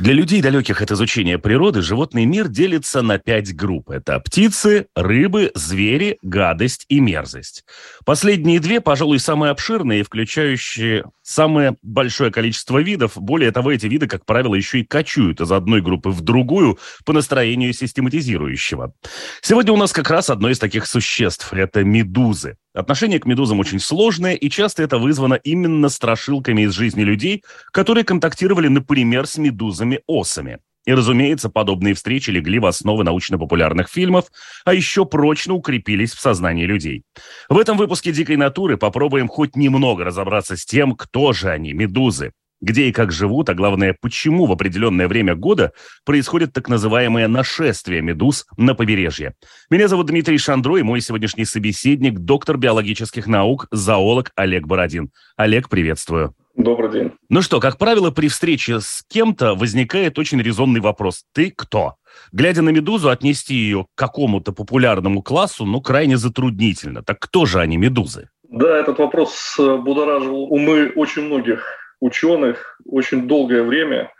Для 0.00 0.14
людей, 0.14 0.40
далеких 0.40 0.80
от 0.80 0.90
изучения 0.92 1.36
природы, 1.36 1.82
животный 1.82 2.24
мир 2.24 2.48
делится 2.48 3.02
на 3.02 3.18
пять 3.18 3.54
групп. 3.54 3.90
Это 3.90 4.18
птицы, 4.18 4.86
рыбы, 4.96 5.52
звери, 5.54 6.16
гадость 6.22 6.86
и 6.88 7.00
мерзость. 7.00 7.66
Последние 8.06 8.60
две, 8.60 8.80
пожалуй, 8.80 9.18
самые 9.18 9.50
обширные, 9.50 10.02
включающие 10.02 11.04
самое 11.22 11.76
большое 11.82 12.32
количество 12.32 12.78
видов. 12.78 13.12
Более 13.16 13.52
того, 13.52 13.72
эти 13.72 13.84
виды, 13.84 14.06
как 14.06 14.24
правило, 14.24 14.54
еще 14.54 14.80
и 14.80 14.84
кочуют 14.84 15.42
из 15.42 15.52
одной 15.52 15.82
группы 15.82 16.08
в 16.08 16.22
другую 16.22 16.78
по 17.04 17.12
настроению 17.12 17.74
систематизирующего. 17.74 18.94
Сегодня 19.42 19.74
у 19.74 19.76
нас 19.76 19.92
как 19.92 20.08
раз 20.08 20.30
одно 20.30 20.48
из 20.48 20.58
таких 20.58 20.86
существ– 20.86 21.52
это 21.52 21.84
медузы. 21.84 22.56
Отношение 22.72 23.18
к 23.18 23.26
медузам 23.26 23.58
очень 23.58 23.80
сложное, 23.80 24.34
и 24.34 24.48
часто 24.48 24.82
это 24.84 24.98
вызвано 24.98 25.34
именно 25.34 25.88
страшилками 25.88 26.62
из 26.62 26.72
жизни 26.72 27.02
людей, 27.02 27.42
которые 27.72 28.04
контактировали, 28.04 28.68
например, 28.68 29.26
с 29.26 29.38
медузами-осами. 29.38 30.58
И, 30.86 30.94
разумеется, 30.94 31.50
подобные 31.50 31.94
встречи 31.94 32.30
легли 32.30 32.58
в 32.58 32.66
основы 32.66 33.04
научно-популярных 33.04 33.88
фильмов, 33.88 34.26
а 34.64 34.72
еще 34.72 35.04
прочно 35.04 35.54
укрепились 35.54 36.12
в 36.12 36.20
сознании 36.20 36.64
людей. 36.64 37.02
В 37.48 37.58
этом 37.58 37.76
выпуске 37.76 38.12
«Дикой 38.12 38.36
натуры» 38.36 38.76
попробуем 38.76 39.28
хоть 39.28 39.56
немного 39.56 40.04
разобраться 40.04 40.56
с 40.56 40.64
тем, 40.64 40.94
кто 40.94 41.32
же 41.32 41.50
они, 41.50 41.72
медузы, 41.72 42.32
где 42.60 42.88
и 42.88 42.92
как 42.92 43.12
живут, 43.12 43.48
а 43.48 43.54
главное, 43.54 43.96
почему 44.00 44.46
в 44.46 44.52
определенное 44.52 45.08
время 45.08 45.34
года 45.34 45.72
происходит 46.04 46.52
так 46.52 46.68
называемое 46.68 47.28
нашествие 47.28 48.02
медуз 48.02 48.46
на 48.56 48.74
побережье. 48.74 49.34
Меня 49.70 49.88
зовут 49.88 50.06
Дмитрий 50.06 50.38
Шандро, 50.38 50.76
и 50.76 50.82
мой 50.82 51.00
сегодняшний 51.00 51.44
собеседник– 51.44 52.18
доктор 52.20 52.56
биологических 52.56 53.26
наук, 53.26 53.66
зоолог 53.70 54.30
Олег 54.36 54.66
Бородин. 54.66 55.10
Олег, 55.36 55.68
приветствую. 55.68 56.34
Добрый 56.56 56.90
день. 56.90 57.12
Ну 57.28 57.42
что, 57.42 57.60
как 57.60 57.78
правило, 57.78 58.10
при 58.10 58.28
встрече 58.28 58.80
с 58.80 59.02
кем-то 59.08 59.54
возникает 59.54 60.18
очень 60.18 60.42
резонный 60.42 60.80
вопрос. 60.80 61.24
Ты 61.32 61.52
кто? 61.54 61.94
Глядя 62.32 62.62
на 62.62 62.70
«Медузу», 62.70 63.08
отнести 63.08 63.54
ее 63.54 63.84
к 63.84 63.98
какому-то 63.98 64.52
популярному 64.52 65.22
классу, 65.22 65.64
ну, 65.64 65.80
крайне 65.80 66.16
затруднительно. 66.16 67.02
Так 67.02 67.18
кто 67.20 67.46
же 67.46 67.60
они, 67.60 67.76
«Медузы»? 67.76 68.28
Да, 68.48 68.78
этот 68.78 68.98
вопрос 68.98 69.54
э, 69.58 69.76
будоражил 69.76 70.52
умы 70.52 70.92
очень 70.96 71.22
многих 71.22 71.79
ученых 72.00 72.80
очень 72.84 73.28
долгое 73.28 73.62
время, 73.62 74.12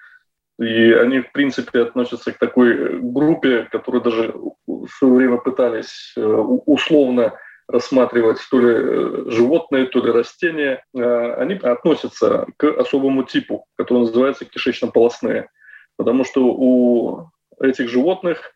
и 0.60 0.92
они, 0.92 1.20
в 1.20 1.32
принципе, 1.32 1.80
относятся 1.80 2.32
к 2.32 2.38
такой 2.38 3.00
группе, 3.00 3.66
которую 3.72 4.02
даже 4.02 4.34
в 4.66 4.88
свое 4.88 5.14
время 5.14 5.38
пытались 5.38 6.12
э, 6.16 6.20
условно 6.20 7.34
рассматривать 7.66 8.38
то 8.50 8.60
ли 8.60 8.74
э, 8.74 9.24
животные, 9.30 9.86
то 9.86 10.04
ли 10.04 10.12
растения. 10.12 10.84
Э, 10.94 11.32
они 11.34 11.54
относятся 11.54 12.46
к 12.58 12.64
особому 12.64 13.24
типу, 13.24 13.64
который 13.76 14.00
называется 14.00 14.44
кишечно-полостные, 14.44 15.48
потому 15.96 16.24
что 16.24 16.44
у 16.44 17.30
этих 17.58 17.88
животных 17.88 18.52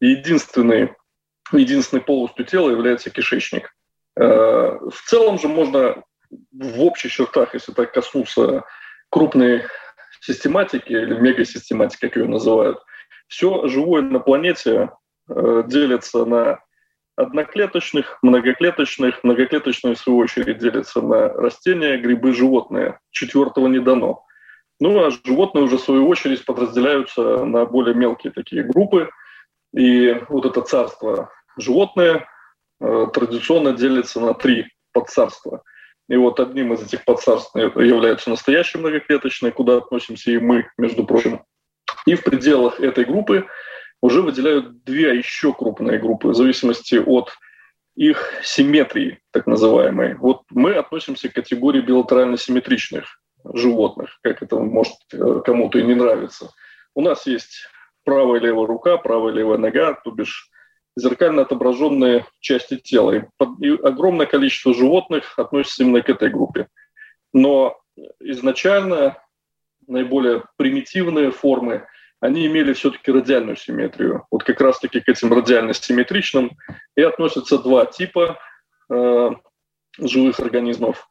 единственный, 0.00 0.94
единственной 1.52 2.00
полостью 2.00 2.46
тела 2.46 2.70
является 2.70 3.10
кишечник. 3.10 3.74
В 4.18 5.02
целом 5.04 5.38
же 5.38 5.48
можно 5.48 6.02
в 6.52 6.80
общих 6.82 7.12
чертах, 7.12 7.54
если 7.54 7.72
так 7.72 7.92
коснуться 7.92 8.64
крупной 9.10 9.64
систематики 10.20 10.92
или 10.92 11.14
мегасистематики, 11.14 12.00
как 12.00 12.16
ее 12.16 12.26
называют, 12.26 12.78
все 13.28 13.66
живое 13.68 14.02
на 14.02 14.20
планете 14.20 14.90
э, 15.28 15.62
делится 15.66 16.24
на 16.24 16.60
одноклеточных, 17.16 18.18
многоклеточных, 18.22 19.24
многоклеточные, 19.24 19.94
в 19.94 19.98
свою 19.98 20.18
очередь, 20.18 20.58
делятся 20.58 21.00
на 21.00 21.28
растения, 21.28 21.96
грибы, 21.96 22.32
животные. 22.32 22.98
Четвертого 23.10 23.68
не 23.68 23.78
дано. 23.78 24.24
Ну, 24.78 25.02
а 25.02 25.10
животные 25.10 25.64
уже, 25.64 25.78
в 25.78 25.80
свою 25.80 26.06
очередь, 26.08 26.44
подразделяются 26.44 27.44
на 27.44 27.64
более 27.64 27.94
мелкие 27.94 28.32
такие 28.32 28.62
группы. 28.62 29.08
И 29.74 30.14
вот 30.28 30.44
это 30.44 30.60
царство 30.60 31.30
животное 31.56 32.28
э, 32.80 33.06
традиционно 33.12 33.72
делится 33.72 34.20
на 34.20 34.34
три 34.34 34.66
подцарства– 34.92 35.62
и 36.08 36.16
вот 36.16 36.38
одним 36.40 36.72
из 36.72 36.82
этих 36.82 37.04
подцарств 37.04 37.54
являются 37.56 38.30
настоящие 38.30 38.80
многоклеточные, 38.80 39.52
куда 39.52 39.78
относимся 39.78 40.30
и 40.30 40.38
мы, 40.38 40.68
между 40.78 41.04
прочим. 41.04 41.42
И 42.06 42.14
в 42.14 42.22
пределах 42.22 42.80
этой 42.80 43.04
группы 43.04 43.46
уже 44.00 44.22
выделяют 44.22 44.84
две 44.84 45.16
еще 45.16 45.52
крупные 45.52 45.98
группы, 45.98 46.28
в 46.28 46.34
зависимости 46.34 46.96
от 46.96 47.32
их 47.96 48.30
симметрии, 48.42 49.20
так 49.32 49.46
называемой. 49.46 50.14
Вот 50.16 50.42
мы 50.50 50.74
относимся 50.74 51.28
к 51.28 51.34
категории 51.34 51.80
билатерально-симметричных 51.80 53.04
животных, 53.54 54.18
как 54.22 54.42
это 54.42 54.56
может 54.56 54.96
э, 55.12 55.40
кому-то 55.44 55.78
и 55.78 55.82
не 55.82 55.94
нравится. 55.94 56.50
У 56.94 57.00
нас 57.00 57.26
есть 57.26 57.68
правая 58.04 58.40
и 58.40 58.44
левая 58.44 58.66
рука, 58.66 58.96
правая 58.98 59.32
и 59.32 59.36
левая 59.36 59.58
нога, 59.58 59.94
то 59.94 60.10
бишь 60.10 60.50
зеркально 60.96 61.42
отображенные 61.42 62.26
части 62.40 62.76
тела. 62.78 63.28
И, 63.60 63.70
огромное 63.82 64.26
количество 64.26 64.74
животных 64.74 65.38
относится 65.38 65.82
именно 65.82 66.02
к 66.02 66.08
этой 66.08 66.30
группе. 66.30 66.68
Но 67.32 67.78
изначально 68.20 69.18
наиболее 69.86 70.44
примитивные 70.56 71.30
формы, 71.30 71.86
они 72.20 72.46
имели 72.46 72.72
все-таки 72.72 73.12
радиальную 73.12 73.56
симметрию. 73.56 74.26
Вот 74.30 74.42
как 74.42 74.60
раз-таки 74.60 75.00
к 75.00 75.08
этим 75.08 75.32
радиально-симметричным 75.32 76.50
и 76.96 77.02
относятся 77.02 77.58
два 77.58 77.84
типа 77.84 78.38
э, 78.90 79.30
живых 79.98 80.40
организмов. 80.40 81.06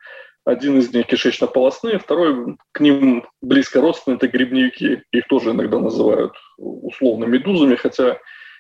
Один 0.46 0.78
из 0.78 0.94
них 0.94 1.08
кишечно-полостные, 1.08 2.00
второй 2.00 2.58
к 2.72 2.80
ним 2.80 3.28
близко 3.42 3.82
родственный, 3.82 4.18
это 4.18 4.28
грибники. 4.28 5.04
Их 5.12 5.28
тоже 5.28 5.52
иногда 5.52 5.80
называют 5.80 6.34
условно 6.58 7.26
медузами, 7.26 7.76
хотя 7.76 8.18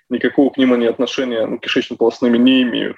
никакого 0.09 0.49
к 0.49 0.57
ним 0.57 0.73
они 0.73 0.85
отношения 0.85 1.45
ну, 1.45 1.57
кишечно-полостными 1.57 2.38
не 2.38 2.63
имеют. 2.63 2.97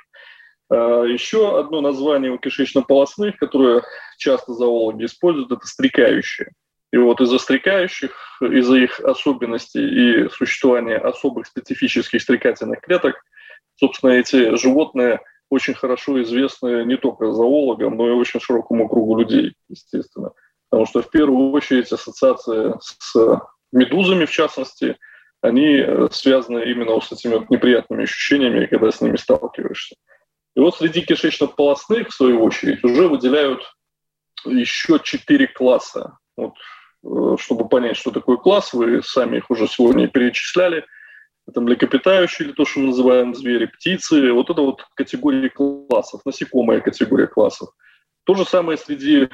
А, 0.70 1.04
еще 1.04 1.60
одно 1.60 1.82
название 1.82 2.32
у 2.32 2.38
кишечно-полостных, 2.38 3.38
которое 3.38 3.84
часто 4.18 4.54
зоологи 4.54 5.06
используют, 5.06 5.52
это 5.52 5.68
стрекающие. 5.68 6.52
И 6.92 6.98
вот 6.98 7.20
из-за 7.20 7.38
стрекающих, 7.38 8.12
из-за 8.42 8.78
их 8.78 9.00
особенностей 9.02 10.26
и 10.26 10.30
существования 10.30 10.98
особых 10.98 11.48
специфических 11.48 12.22
стрекательных 12.22 12.82
клеток, 12.82 13.16
собственно, 13.76 14.12
эти 14.12 14.56
животные 14.56 15.20
очень 15.50 15.74
хорошо 15.74 16.22
известны 16.24 16.84
не 16.86 16.98
только 16.98 17.32
зоологам, 17.32 17.98
но 17.98 18.08
и 18.08 18.12
очень 18.12 18.40
широкому 18.40 18.88
кругу 18.88 19.18
людей, 19.18 19.54
естественно. 19.70 20.32
Потому 20.70 20.86
что 20.86 21.02
в 21.02 21.10
первую 21.10 21.52
очередь 21.52 21.92
ассоциация 21.92 22.78
с 22.82 23.16
медузами, 23.72 24.26
в 24.26 24.32
частности, 24.32 24.98
они 25.42 25.78
э, 25.78 26.08
связаны 26.12 26.64
именно 26.64 27.00
с 27.00 27.12
этими 27.12 27.36
вот 27.36 27.50
неприятными 27.50 28.04
ощущениями, 28.04 28.66
когда 28.66 28.92
с 28.92 29.02
ними 29.02 29.18
сталкиваешься. 29.18 29.96
И 30.56 30.60
вот 30.60 30.76
среди 30.76 31.02
кишечно-полостных, 31.02 32.10
в 32.10 32.14
свою 32.14 32.44
очередь, 32.44 32.84
уже 32.84 33.08
выделяют 33.08 33.62
еще 34.46 35.00
четыре 35.04 35.48
класса. 35.48 36.18
Вот, 36.36 36.54
э, 37.04 37.36
чтобы 37.40 37.70
понять, 37.70 37.98
что 37.98 38.12
такое 38.12 38.38
класс, 38.38 38.74
вы 38.74 39.04
сами 39.04 39.38
их 39.38 39.50
уже 39.52 39.68
сегодня 39.68 40.08
перечисляли. 40.08 40.86
Это 41.48 41.62
млекопитающие, 41.62 42.48
или 42.48 42.54
то, 42.54 42.66
что 42.66 42.80
мы 42.80 42.88
называем 42.88 43.34
звери, 43.34 43.68
птицы. 43.68 44.34
Вот 44.34 44.50
это 44.50 44.62
вот 44.62 44.86
категории 44.96 45.48
классов, 45.48 46.22
насекомая 46.26 46.82
категория 46.82 47.28
классов. 47.28 47.70
То 48.26 48.34
же 48.34 48.44
самое 48.44 48.78
среди 48.78 49.30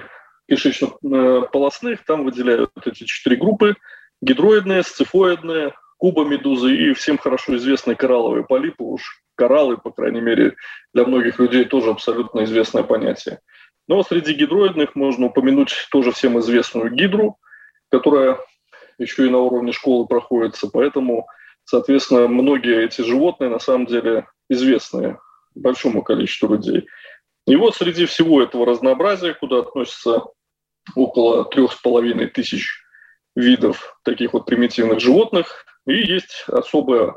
кишечно-полостных, 0.48 2.06
там 2.06 2.26
выделяют 2.26 2.72
эти 2.86 3.06
четыре 3.06 3.38
группы. 3.38 3.76
Гидроидные, 4.22 4.84
сцифоидные, 4.84 5.74
куба-медузы 6.04 6.76
и 6.76 6.94
всем 6.94 7.18
хорошо 7.18 7.56
известные 7.56 7.96
коралловые 7.96 8.44
полипы, 8.44 8.84
уж 8.84 9.24
кораллы, 9.36 9.78
по 9.78 9.90
крайней 9.90 10.20
мере, 10.20 10.54
для 10.94 11.06
многих 11.06 11.40
людей 11.40 11.64
тоже 11.64 11.92
абсолютно 11.92 12.44
известное 12.44 12.84
понятие. 12.84 13.40
Но 13.88 14.04
среди 14.04 14.34
гидроидных 14.34 14.96
можно 14.96 15.28
упомянуть 15.28 15.74
тоже 15.92 16.12
всем 16.12 16.38
известную 16.40 16.92
гидру, 16.92 17.38
которая 17.90 18.38
еще 18.98 19.28
и 19.28 19.30
на 19.30 19.38
уровне 19.38 19.72
школы 19.72 20.06
проходится, 20.06 20.68
поэтому, 20.70 21.26
соответственно, 21.64 22.28
многие 22.28 22.84
эти 22.84 23.00
животные 23.00 23.50
на 23.50 23.60
самом 23.60 23.86
деле 23.86 24.28
известны 24.50 25.20
большому 25.56 26.02
количеству 26.02 26.54
людей. 26.54 26.86
И 27.48 27.56
вот 27.56 27.78
среди 27.78 28.08
всего 28.08 28.44
этого 28.44 28.66
разнообразия, 28.66 29.36
куда 29.36 29.60
относятся 29.60 30.26
около 30.98 31.46
трех 31.46 31.72
с 31.72 31.78
половиной 31.78 32.28
тысяч 32.28 32.84
видов 33.38 33.98
таких 34.04 34.34
вот 34.34 34.46
примитивных 34.46 35.00
животных, 35.00 35.66
и 35.86 35.94
есть 35.94 36.46
особая 36.48 37.16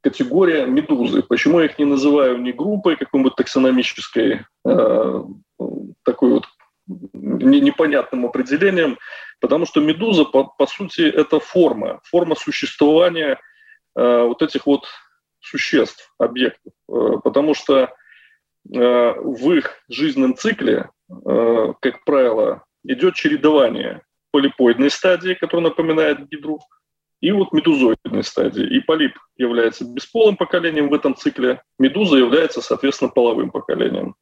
категория 0.00 0.66
медузы. 0.66 1.22
Почему 1.22 1.60
я 1.60 1.66
их 1.66 1.78
не 1.78 1.84
называю 1.84 2.38
не 2.38 2.52
группой 2.52 2.96
какой-нибудь 2.96 3.34
таксономической, 3.36 4.46
а, 4.64 5.24
такой 6.04 6.30
вот 6.30 6.44
непонятным 6.86 8.26
определением, 8.26 8.98
потому 9.40 9.66
что 9.66 9.80
медуза, 9.80 10.24
по, 10.24 10.44
по 10.44 10.66
сути, 10.66 11.02
это 11.02 11.38
форма, 11.38 12.00
форма 12.04 12.34
существования 12.34 13.38
э, 13.94 14.22
вот 14.22 14.40
этих 14.40 14.64
вот 14.64 14.86
существ, 15.40 16.12
объектов. 16.18 16.72
Э, 16.90 17.18
потому 17.22 17.52
что 17.52 17.82
э, 17.82 17.90
в 18.72 19.52
их 19.52 19.74
жизненном 19.88 20.34
цикле, 20.34 20.90
э, 21.10 21.72
как 21.80 22.04
правило, 22.04 22.64
идет 22.84 23.14
чередование 23.14 24.02
полипоидной 24.30 24.90
стадии, 24.90 25.34
которая 25.34 25.68
напоминает 25.68 26.28
гидру, 26.28 26.60
и 27.20 27.32
вот 27.32 27.52
медузоидной 27.52 28.22
стадии. 28.22 28.64
И 28.76 28.80
полип 28.80 29.18
является 29.36 29.84
бесполым 29.84 30.36
поколением 30.36 30.88
в 30.88 30.94
этом 30.94 31.16
цикле, 31.16 31.62
медуза 31.78 32.16
является, 32.16 32.60
соответственно, 32.60 33.10
половым 33.10 33.50
поколением. 33.50 34.14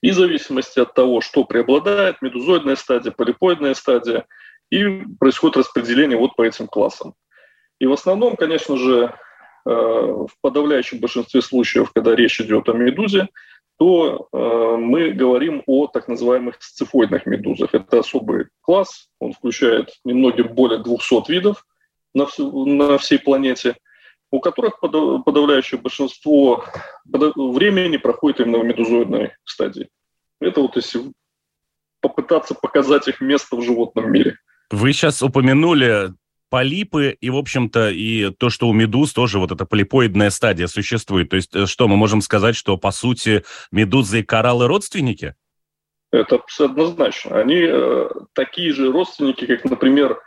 И 0.00 0.12
в 0.12 0.14
зависимости 0.14 0.78
от 0.78 0.94
того, 0.94 1.20
что 1.20 1.44
преобладает, 1.44 2.22
медузоидная 2.22 2.76
стадия, 2.76 3.10
полипоидная 3.10 3.74
стадия, 3.74 4.26
и 4.70 5.02
происходит 5.18 5.56
распределение 5.58 6.18
вот 6.18 6.36
по 6.36 6.42
этим 6.42 6.68
классам. 6.68 7.14
И 7.80 7.86
в 7.86 7.92
основном, 7.92 8.36
конечно 8.36 8.76
же, 8.76 9.14
э, 9.66 9.70
в 9.70 10.30
подавляющем 10.40 11.00
большинстве 11.00 11.42
случаев, 11.42 11.90
когда 11.92 12.14
речь 12.14 12.40
идет 12.40 12.68
о 12.68 12.74
медузе, 12.74 13.28
то 13.78 14.28
э, 14.32 14.76
мы 14.76 15.10
говорим 15.10 15.62
о 15.66 15.86
так 15.86 16.06
называемых 16.08 16.56
сцифоидных 16.60 17.26
медузах. 17.26 17.74
Это 17.74 18.00
особый 18.00 18.46
класс, 18.60 19.08
он 19.20 19.32
включает 19.32 19.90
немногим 20.04 20.48
более 20.48 20.78
200 20.78 21.30
видов 21.30 21.64
на, 22.14 22.26
всю, 22.26 22.66
на 22.66 22.98
всей 22.98 23.18
планете– 23.18 23.76
у 24.30 24.40
которых 24.40 24.78
подавляющее 24.80 25.80
большинство 25.80 26.64
времени 27.06 27.96
проходит 27.96 28.40
именно 28.40 28.58
в 28.58 28.64
медузоидной 28.64 29.32
стадии. 29.44 29.88
Это 30.40 30.60
вот 30.60 30.76
если 30.76 31.00
попытаться 32.00 32.54
показать 32.54 33.08
их 33.08 33.20
место 33.20 33.56
в 33.56 33.62
животном 33.62 34.12
мире. 34.12 34.36
Вы 34.70 34.92
сейчас 34.92 35.22
упомянули 35.22 36.10
полипы 36.50 37.16
и, 37.20 37.30
в 37.30 37.36
общем-то, 37.36 37.90
и 37.90 38.30
то, 38.30 38.50
что 38.50 38.68
у 38.68 38.72
медуз 38.72 39.12
тоже 39.12 39.38
вот 39.38 39.50
эта 39.50 39.66
полипоидная 39.66 40.30
стадия 40.30 40.66
существует. 40.66 41.28
То 41.30 41.36
есть 41.36 41.54
э, 41.54 41.66
что, 41.66 41.88
мы 41.88 41.96
можем 41.96 42.20
сказать, 42.20 42.54
что, 42.54 42.76
по 42.76 42.90
сути, 42.90 43.44
медузы 43.72 44.20
и 44.20 44.22
кораллы 44.22 44.66
родственники? 44.66 45.34
Это 46.10 46.40
однозначно. 46.58 47.38
Они 47.38 47.66
э, 47.68 48.08
такие 48.32 48.72
же 48.72 48.90
родственники, 48.92 49.44
как, 49.46 49.64
например, 49.64 50.18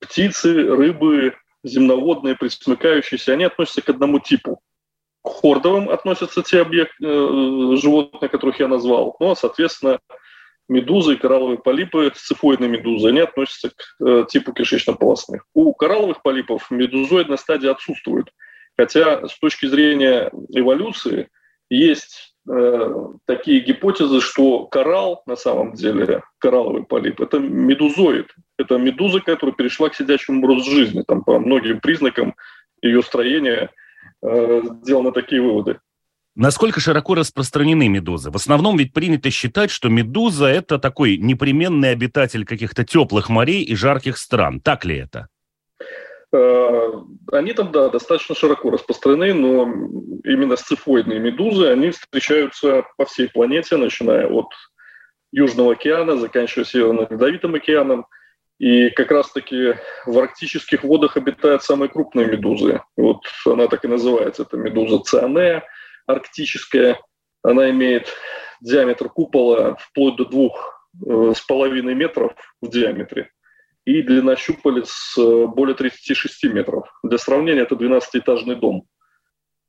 птицы, 0.00 0.52
рыбы, 0.52 1.34
земноводные, 1.62 2.36
присмыкающиеся, 2.36 3.32
они 3.32 3.44
относятся 3.44 3.82
к 3.82 3.88
одному 3.88 4.20
типу. 4.20 4.60
К 5.22 5.28
хордовым 5.28 5.90
относятся 5.90 6.42
те 6.42 6.60
объекты, 6.60 7.04
э, 7.04 7.76
животные, 7.76 8.28
которых 8.28 8.60
я 8.60 8.68
назвал. 8.68 9.16
Ну, 9.18 9.32
а, 9.32 9.36
соответственно, 9.36 9.98
медузы 10.68 11.14
и 11.14 11.16
коралловые 11.16 11.58
полипы, 11.58 12.12
цифоидные 12.14 12.70
медузы, 12.70 13.08
они 13.08 13.20
относятся 13.20 13.70
к 13.70 14.04
э, 14.04 14.24
типу 14.28 14.52
кишечно-полостных. 14.52 15.44
У 15.54 15.72
коралловых 15.72 16.22
полипов 16.22 16.70
медузоидная 16.70 17.36
стадия 17.36 17.70
отсутствует. 17.72 18.26
Хотя 18.76 19.26
с 19.26 19.38
точки 19.38 19.66
зрения 19.66 20.30
эволюции 20.50 21.28
есть 21.70 22.36
э, 22.48 22.94
такие 23.24 23.60
гипотезы, 23.60 24.20
что 24.20 24.66
коралл 24.66 25.22
на 25.26 25.36
самом 25.36 25.72
деле, 25.72 26.22
коралловый 26.38 26.84
полип, 26.84 27.20
это 27.20 27.38
медузоид. 27.38 28.32
Это 28.58 28.78
медуза, 28.78 29.20
которая 29.20 29.54
перешла 29.54 29.88
к 29.88 29.94
сидячему 29.94 30.42
образу 30.42 30.70
жизни. 30.70 31.02
Там 31.06 31.22
по 31.22 31.38
многим 31.38 31.80
признакам 31.80 32.34
ее 32.82 33.02
строения 33.02 33.70
э, 34.22 34.62
сделаны 34.82 35.12
такие 35.12 35.42
выводы. 35.42 35.78
Насколько 36.34 36.80
широко 36.80 37.14
распространены 37.14 37.88
медузы? 37.88 38.30
В 38.30 38.36
основном 38.36 38.76
ведь 38.76 38.92
принято 38.92 39.30
считать, 39.30 39.70
что 39.70 39.88
медуза– 39.88 40.46
это 40.46 40.78
такой 40.78 41.16
непременный 41.16 41.92
обитатель 41.92 42.44
каких-то 42.44 42.84
теплых 42.84 43.30
морей 43.30 43.62
и 43.62 43.74
жарких 43.74 44.18
стран. 44.18 44.60
Так 44.60 44.84
ли 44.84 44.98
это? 44.98 45.28
Э, 46.32 46.92
они 47.32 47.54
там, 47.54 47.72
да, 47.72 47.88
достаточно 47.88 48.34
широко 48.34 48.70
распространены, 48.70 49.32
но 49.32 49.62
именно 50.24 50.56
сцифоидные 50.56 51.18
медузы, 51.18 51.68
они 51.68 51.90
встречаются 51.90 52.84
по 52.98 53.06
всей 53.06 53.28
планете, 53.28 53.78
начиная 53.78 54.26
от 54.26 54.48
Южного 55.32 55.72
океана, 55.72 56.18
заканчивая 56.18 56.64
Северным 56.64 57.06
Ледовитым 57.08 57.54
океаном. 57.54 58.06
И 58.58 58.88
как 58.90 59.10
раз-таки 59.10 59.74
в 60.06 60.18
арктических 60.18 60.82
водах 60.82 61.16
обитают 61.16 61.62
самые 61.62 61.90
крупные 61.90 62.26
медузы. 62.26 62.80
Вот 62.96 63.20
она 63.44 63.68
так 63.68 63.84
и 63.84 63.88
называется, 63.88 64.42
это 64.42 64.56
медуза 64.56 65.02
цианея 65.02 65.64
арктическая. 66.06 66.98
Она 67.42 67.70
имеет 67.70 68.08
диаметр 68.62 69.10
купола 69.10 69.76
вплоть 69.78 70.16
до 70.16 70.24
двух 70.24 70.88
э, 71.06 71.32
с 71.36 71.40
половиной 71.42 71.94
метров 71.94 72.32
в 72.62 72.70
диаметре 72.70 73.30
и 73.84 74.02
длина 74.02 74.36
щупалец 74.36 75.14
э, 75.18 75.46
более 75.46 75.74
36 75.74 76.44
метров. 76.44 76.88
Для 77.02 77.18
сравнения, 77.18 77.60
это 77.60 77.74
12-этажный 77.74 78.56
дом. 78.56 78.86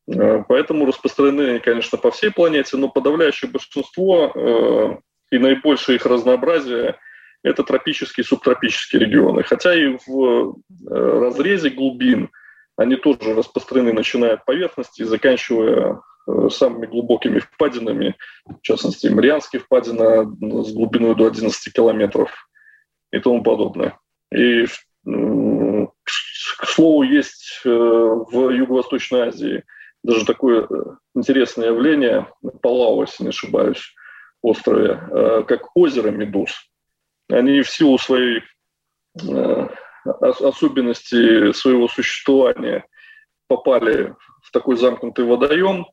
Э, 0.10 0.44
поэтому 0.48 0.86
распространены 0.86 1.50
они, 1.50 1.60
конечно, 1.60 1.98
по 1.98 2.10
всей 2.12 2.32
планете, 2.32 2.78
но 2.78 2.88
подавляющее 2.88 3.52
большинство 3.52 5.02
и 5.30 5.38
наибольшее 5.38 5.98
их 5.98 6.06
разнообразие– 6.06 6.96
это 7.44 7.64
тропические 7.64 8.24
и 8.24 8.28
субтропические 8.28 9.06
регионы. 9.06 9.44
Хотя 9.44 9.74
и 9.74 9.98
в 10.06 10.56
разрезе 10.90 11.70
глубин 11.70 12.30
они 12.76 12.96
тоже 12.96 13.34
распространены, 13.34 13.94
начиная 13.94 14.34
от 14.34 14.46
поверхности 14.46 15.02
и 15.02 15.06
заканчивая 15.06 16.02
самыми 16.50 16.88
глубокими 16.88 17.40
впадинами, 17.40 18.16
в 18.46 18.62
частности, 18.62 19.08
Марианские 19.08 19.62
впадина 19.62 20.24
с 20.24 20.74
глубиной 20.74 21.16
до 21.16 21.28
11 21.28 21.74
километров 21.74 22.32
и 23.12 23.20
тому 23.20 23.42
подобное. 23.44 23.98
И, 24.34 24.66
к 25.06 26.66
слову, 26.66 27.04
есть 27.04 27.62
э, 27.64 27.70
в 27.70 28.50
Юго-Восточной 28.50 29.30
Азии 29.30 29.64
даже 30.04 30.26
такое 30.26 30.68
э, 30.70 30.84
интересное 31.16 31.68
явление, 31.68 32.28
Палау, 32.62 33.02
если 33.02 33.24
не 33.24 33.30
ошибаюсь, 33.30 33.94
острове, 34.42 35.00
э, 35.12 35.44
как 35.48 35.76
озеро 35.76 36.12
Медуз. 36.12 36.52
Они 37.30 37.62
в 37.62 37.70
силу 37.70 37.98
своей 37.98 38.44
особенности 40.06 41.52
своего 41.52 41.88
существования 41.88 42.86
попали 43.48 44.16
в 44.44 44.52
такой 44.52 44.78
замкнутый 44.78 45.26
водоем, 45.26 45.86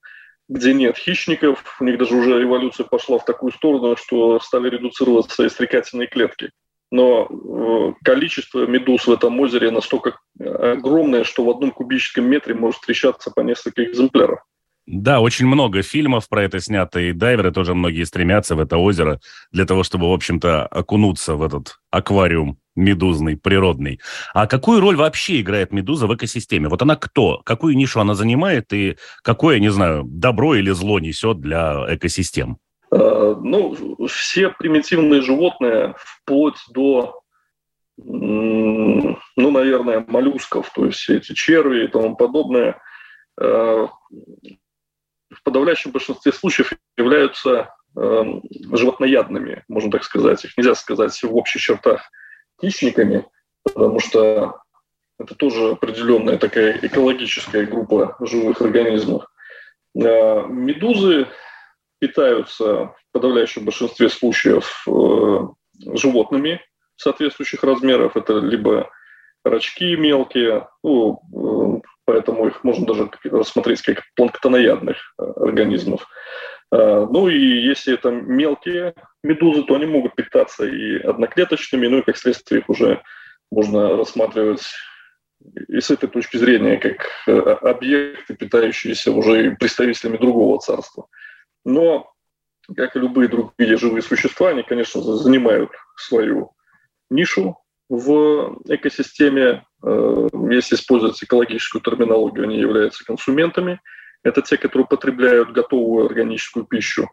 где 0.49 0.75
нет 0.75 0.97
хищников, 0.97 1.77
у 1.81 1.85
них 1.85 1.99
даже 1.99 2.15
уже 2.15 2.43
эволюция 2.43 2.85
пошла 2.85 3.19
в 3.19 3.25
такую 3.25 3.53
сторону, 3.53 3.97
что 3.97 4.39
стали 4.41 4.69
редуцироваться 4.69 5.47
истрекательные 5.47 6.07
клетки 6.07 6.51
но 6.95 7.27
э, 7.29 7.95
количество 8.05 8.67
медуз 8.67 9.09
в 9.09 9.13
этом 9.13 9.41
озере 9.41 9.73
настолько 9.73 10.17
огромное, 10.39 11.25
что 11.25 11.45
в 11.45 11.51
одном 11.51 11.73
кубическом 11.73 12.25
метре 12.25 12.55
может 12.55 12.81
встречаться 12.81 13.33
по 13.33 13.41
несколько 13.41 13.83
экземпляров. 13.83 14.41
Да, 14.87 15.21
очень 15.21 15.47
много 15.47 15.83
фильмов 15.83 16.29
про 16.29 16.43
это 16.43 16.61
снято, 16.61 17.01
и 17.01 17.13
дайверы 17.13 17.53
тоже 17.53 17.75
многие 17.75 18.05
стремятся 18.05 18.55
в 18.55 18.61
это 18.61 18.77
озеро 18.77 19.19
для 19.51 19.65
того, 19.65 19.83
чтобы, 19.83 20.11
в 20.11 20.13
общем-то, 20.13 20.67
окунуться 20.67 21.37
в 21.37 21.43
этот 21.43 21.79
аквариум 21.91 22.59
медузный, 22.77 23.37
природный. 23.37 24.01
А 24.35 24.47
какую 24.47 24.81
роль 24.81 24.97
вообще 24.97 25.41
играет 25.41 25.73
медуза 25.73 26.07
в 26.07 26.15
экосистеме? 26.15 26.69
Вот 26.69 26.83
она 26.83 26.97
кто? 26.97 27.41
Какую 27.45 27.77
нишу 27.77 28.01
она 28.01 28.15
занимает 28.15 28.73
и 28.73 28.97
какое, 29.23 29.59
не 29.59 29.71
знаю, 29.71 30.05
добро 30.05 30.55
или 30.55 30.71
зло 30.71 30.99
несет 30.99 31.41
для 31.41 31.87
экосистем? 31.89 32.59
Э, 32.91 33.35
ну, 33.41 34.07
все 34.07 34.51
примитивные 34.51 35.23
животные, 35.23 35.95
вплоть 35.97 36.59
до, 36.75 37.21
ну, 37.97 39.17
наверное, 39.37 40.05
моллюсков, 40.07 40.71
то 40.75 40.85
есть 40.85 41.09
эти 41.09 41.33
черви 41.33 41.85
и 41.85 41.89
тому 41.89 42.17
подобное, 42.17 42.77
э, 43.41 43.87
в 45.35 45.43
подавляющем 45.43 45.91
большинстве 45.91 46.33
случаев 46.33 46.73
являются 46.97 47.75
э, 47.97 48.25
животноядными, 48.73 49.65
можно 49.69 49.91
так 49.91 50.05
сказать. 50.05 50.45
Их 50.45 50.57
нельзя 50.57 50.75
сказать 50.75 51.21
в 51.23 51.37
общих 51.37 51.61
чертах 51.61 52.11
хищниками, 52.61 53.27
потому 53.63 54.01
что 54.01 54.61
это 55.19 55.35
тоже 55.35 55.71
определенная 55.71 56.39
такая 56.39 56.79
экологическая 56.83 57.67
группа 57.67 58.17
живых 58.21 58.61
организмов. 58.61 59.27
Медузы 59.95 61.29
питаются 62.01 62.65
в 62.65 62.97
подавляющем 63.13 63.65
большинстве 63.65 64.09
случаев 64.09 64.85
э, 64.87 65.39
животными 65.95 66.61
соответствующих 66.97 67.63
размеров. 67.63 68.17
Это 68.17 68.39
либо 68.39 68.91
рачки 69.45 69.97
мелкие, 69.97 70.69
ну, 70.83 71.21
э, 71.33 71.64
поэтому 72.05 72.47
их 72.47 72.65
можно 72.65 72.87
даже 72.87 73.11
рассмотреть 73.25 73.83
как 73.83 74.03
планктоноядных 74.17 74.97
э, 75.19 75.23
организмов. 75.37 76.07
Ну 76.71 77.29
и 77.29 77.39
если 77.39 77.95
это 77.95 78.11
мелкие 78.11 78.95
медузы, 79.23 79.63
то 79.63 79.77
они 79.77 79.87
могут 79.87 80.17
питаться 80.17 80.65
и 80.65 80.97
одноклеточными, 80.97 81.87
ну 81.87 81.99
и 81.99 82.03
как 82.03 82.17
следствие 82.17 82.63
их 82.63 82.69
уже 82.69 83.01
можно 83.53 83.97
рассматривать 83.97 84.65
и 85.69 85.81
с 85.81 85.91
этой 85.91 86.09
точки 86.09 86.37
зрения 86.37 86.79
как 86.79 87.07
э, 87.27 87.33
объекты, 87.33 88.35
питающиеся 88.35 89.13
уже 89.13 89.57
представителями 89.57 90.17
другого 90.17 90.59
царства. 90.59 91.07
Но, 91.65 92.13
как 92.75 92.97
и 92.97 93.01
любые 93.01 93.29
другие 93.29 93.77
живые 93.77 94.03
существа, 94.03 94.51
они, 94.51 94.63
конечно, 94.63 95.01
занимают 95.03 95.71
свою 95.97 96.53
нишу 97.11 97.59
в 97.89 98.59
экосистеме. 98.69 99.65
Э, 99.83 100.29
если 100.51 100.75
использовать 100.77 101.23
экологическую 101.23 101.83
терминологию, 101.83 102.45
они 102.45 102.59
являются 102.59 103.05
консументами. 103.05 103.81
Это 104.23 104.43
те, 104.43 104.57
которые 104.57 104.87
потребляют 104.87 105.53
готовую 105.53 106.07
органическую 106.07 106.65
пищу. 106.65 107.09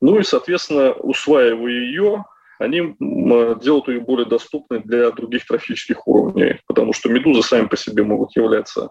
Ну 0.00 0.18
и, 0.18 0.22
соответственно, 0.22 0.92
усваивая 0.92 1.72
ее, 1.72 2.24
они 2.58 2.94
делают 2.98 3.88
ее 3.88 4.00
более 4.00 4.28
доступной 4.28 4.80
для 4.82 5.10
других 5.10 5.46
трофических 5.46 6.06
уровней, 6.06 6.60
потому 6.66 6.92
что 6.92 7.08
медузы 7.08 7.42
сами 7.42 7.66
по 7.66 7.76
себе 7.76 8.04
могут 8.04 8.36
являться 8.36 8.90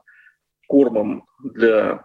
кормом 0.67 1.25
для 1.43 2.03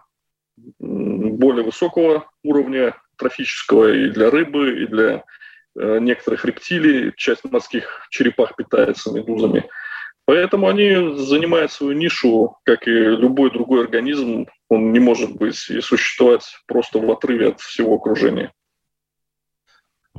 более 0.79 1.63
высокого 1.63 2.29
уровня 2.43 2.95
трофического 3.17 3.91
и 3.91 4.09
для 4.09 4.29
рыбы, 4.29 4.83
и 4.83 4.87
для 4.87 5.23
некоторых 5.79 6.45
рептилий. 6.45 7.13
Часть 7.15 7.43
морских 7.43 8.07
черепах 8.09 8.55
питается 8.55 9.11
медузами. 9.11 9.69
Поэтому 10.25 10.67
они 10.67 11.17
занимают 11.17 11.71
свою 11.71 11.93
нишу, 11.93 12.55
как 12.63 12.87
и 12.87 12.91
любой 12.91 13.49
другой 13.51 13.83
организм. 13.83 14.45
Он 14.69 14.91
не 14.91 14.99
может 14.99 15.35
быть 15.35 15.69
и 15.69 15.81
существовать 15.81 16.43
просто 16.67 16.99
в 16.99 17.09
отрыве 17.09 17.47
от 17.49 17.59
всего 17.61 17.95
окружения. 17.95 18.51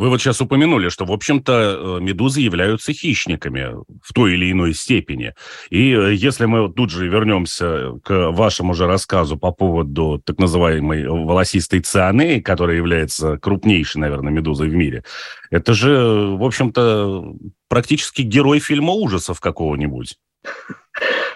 Вы 0.01 0.09
вот 0.09 0.23
сейчас 0.23 0.41
упомянули, 0.41 0.89
что, 0.89 1.05
в 1.05 1.13
общем-то, 1.13 1.53
э, 1.53 2.01
медузы 2.01 2.41
являются 2.41 2.95
хищниками 2.95 3.75
в 4.03 4.15
той 4.15 4.33
или 4.33 4.51
иной 4.51 4.73
степени. 4.73 5.35
И 5.69 5.93
э, 5.93 6.15
если 6.15 6.47
мы 6.47 6.73
тут 6.73 6.89
же 6.89 7.07
вернемся 7.07 8.01
к 8.03 8.31
вашему 8.31 8.73
же 8.73 8.87
рассказу 8.87 9.37
по 9.37 9.53
поводу 9.53 10.19
так 10.25 10.39
называемой 10.39 11.07
волосистой 11.07 11.81
цианеи, 11.81 12.41
которая 12.41 12.77
является 12.77 13.37
крупнейшей, 13.37 14.01
наверное, 14.01 14.33
медузой 14.33 14.71
в 14.71 14.75
мире, 14.75 15.05
это 15.51 15.75
же, 15.75 16.35
в 16.35 16.45
общем-то, 16.45 17.35
практически 17.69 18.23
герой 18.23 18.59
фильма 18.59 18.95
ужасов 18.95 19.39
какого-нибудь. 19.39 20.17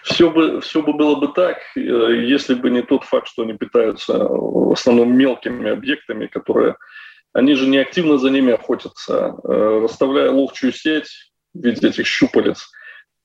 Все 0.05 0.31
бы, 0.31 0.63
все 0.63 0.83
бы 0.83 0.95
было 0.95 1.17
бы 1.17 1.29
так, 1.29 1.59
э, 1.77 1.81
если 1.81 2.55
бы 2.55 2.71
не 2.71 2.81
тот 2.81 3.05
факт, 3.05 3.29
что 3.29 3.43
они 3.43 3.53
питаются 3.53 4.27
в 4.27 4.73
основном 4.73 5.15
мелкими 5.15 5.71
объектами, 5.71 6.29
которые 6.29 6.77
они 7.35 7.55
же 7.55 7.67
не 7.67 7.79
активно 7.79 8.17
за 8.17 8.31
ними 8.31 8.53
охотятся, 8.53 9.35
э, 9.43 9.81
расставляя 9.83 10.31
ловчую 10.31 10.73
сеть 10.73 11.33
в 11.53 11.63
виде 11.63 11.89
этих 11.89 12.07
щупалец. 12.07 12.71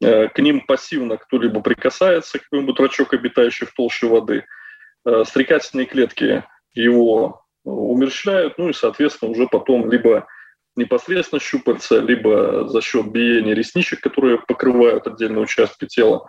Э, 0.01 0.27
к 0.27 0.39
ним 0.39 0.61
пассивно 0.65 1.17
кто-либо 1.17 1.61
прикасается, 1.61 2.39
какой-нибудь 2.39 2.79
рачок, 2.79 3.13
обитающий 3.13 3.67
в 3.67 3.73
толще 3.73 4.07
воды. 4.07 4.45
Э, 5.05 5.23
стрекательные 5.25 5.85
клетки 5.85 6.43
его 6.73 7.43
умерщвляют, 7.63 8.57
ну 8.57 8.69
и, 8.69 8.73
соответственно, 8.73 9.31
уже 9.31 9.47
потом 9.47 9.89
либо 9.91 10.27
непосредственно 10.75 11.39
щупальца, 11.39 11.99
либо 11.99 12.67
за 12.67 12.81
счет 12.81 13.11
биения 13.11 13.53
ресничек, 13.53 14.01
которые 14.01 14.39
покрывают 14.39 15.05
отдельные 15.05 15.43
участки 15.43 15.85
тела, 15.85 16.25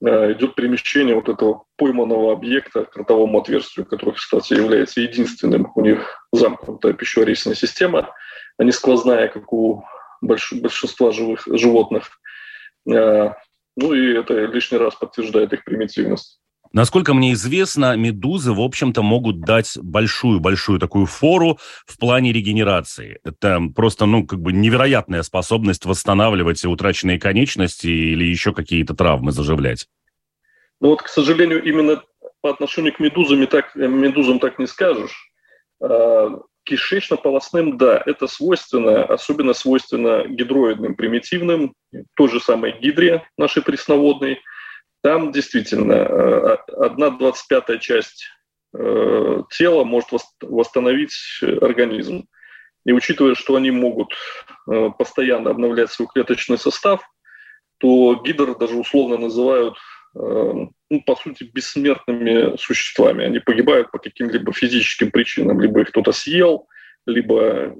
идет 0.00 0.54
перемещение 0.54 1.14
вот 1.14 1.28
этого 1.28 1.64
пойманного 1.76 2.32
объекта 2.32 2.84
к 2.84 2.96
ротовому 2.96 3.40
отверстию, 3.40 3.84
который, 3.84 4.14
кстати, 4.14 4.54
является 4.54 5.00
единственным. 5.00 5.72
У 5.74 5.80
них 5.80 6.28
замкнутая 6.32 6.92
пищеварительная 6.92 7.56
система, 7.56 8.14
а 8.58 8.64
не 8.64 8.72
сквозная, 8.72 9.28
как 9.28 9.52
у 9.52 9.84
большинства 10.20 11.10
живых 11.12 11.46
животных. 11.46 12.10
Э, 12.88 13.32
ну 13.76 13.92
и 13.92 14.14
это 14.14 14.34
лишний 14.46 14.78
раз 14.78 14.94
подтверждает 14.94 15.52
их 15.52 15.64
примитивность. 15.64 16.40
Насколько 16.72 17.14
мне 17.14 17.32
известно, 17.32 17.96
медузы, 17.96 18.52
в 18.52 18.60
общем-то, 18.60 19.02
могут 19.02 19.40
дать 19.40 19.78
большую-большую 19.80 20.78
такую 20.78 21.06
фору 21.06 21.58
в 21.86 21.98
плане 21.98 22.32
регенерации. 22.32 23.20
Это 23.24 23.60
просто, 23.74 24.06
ну, 24.06 24.26
как 24.26 24.40
бы 24.40 24.52
невероятная 24.52 25.22
способность 25.22 25.86
восстанавливать 25.86 26.64
утраченные 26.64 27.18
конечности 27.18 27.86
или 27.86 28.24
еще 28.24 28.52
какие-то 28.52 28.94
травмы 28.94 29.32
заживлять. 29.32 29.86
Ну 30.80 30.90
вот, 30.90 31.02
к 31.02 31.08
сожалению, 31.08 31.62
именно 31.62 32.02
по 32.40 32.50
отношению 32.50 32.92
к 32.92 33.00
медузам, 33.00 33.46
так, 33.46 33.74
медузам 33.74 34.38
так 34.38 34.58
не 34.58 34.66
скажешь. 34.66 35.32
А, 35.80 36.38
кишечно-полосным, 36.64 37.78
да, 37.78 38.02
это 38.04 38.26
свойственно, 38.26 39.04
особенно 39.04 39.54
свойственно 39.54 40.24
гидроидным 40.28 40.94
примитивным, 40.94 41.72
той 42.14 42.28
же 42.28 42.40
самой 42.40 42.78
гидре 42.78 43.22
нашей 43.38 43.62
пресноводной– 43.62 44.40
там 45.02 45.32
действительно 45.32 45.92
э, 45.92 46.56
одна 46.76 47.10
двадцать 47.10 47.48
пятая 47.48 47.78
часть 47.78 48.26
э, 48.76 49.42
тела 49.50 49.84
может 49.84 50.08
восстановить 50.40 51.14
организм. 51.60 52.26
И 52.84 52.92
учитывая, 52.92 53.34
что 53.34 53.56
они 53.56 53.70
могут 53.70 54.14
э, 54.70 54.90
постоянно 54.98 55.50
обновлять 55.50 55.90
свой 55.90 56.08
клеточный 56.12 56.58
состав, 56.58 57.02
то 57.78 58.14
гидр 58.24 58.56
даже 58.56 58.74
условно 58.74 59.16
называют, 59.18 59.76
ну, 60.14 60.72
по 61.06 61.14
сути, 61.14 61.44
бессмертными 61.44 62.56
существами. 62.56 63.24
Они 63.24 63.38
погибают 63.38 63.92
по 63.92 63.98
каким-либо 63.98 64.52
физическим 64.52 65.12
причинам. 65.12 65.60
Либо 65.60 65.82
их 65.82 65.90
кто-то 65.90 66.10
съел, 66.10 66.66
либо 67.06 67.72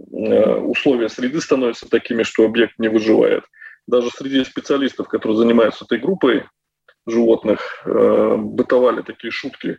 условия 0.60 1.08
среды 1.08 1.40
становятся 1.40 1.90
такими, 1.90 2.22
что 2.22 2.44
объект 2.44 2.78
не 2.78 2.86
выживает. 2.86 3.42
Даже 3.88 4.10
среди 4.10 4.44
специалистов, 4.44 5.08
которые 5.08 5.36
занимаются 5.36 5.84
этой 5.84 5.98
группой, 5.98 6.44
животных 7.10 7.82
э, 7.84 8.36
бытовали 8.36 9.02
такие 9.02 9.30
шутки, 9.30 9.78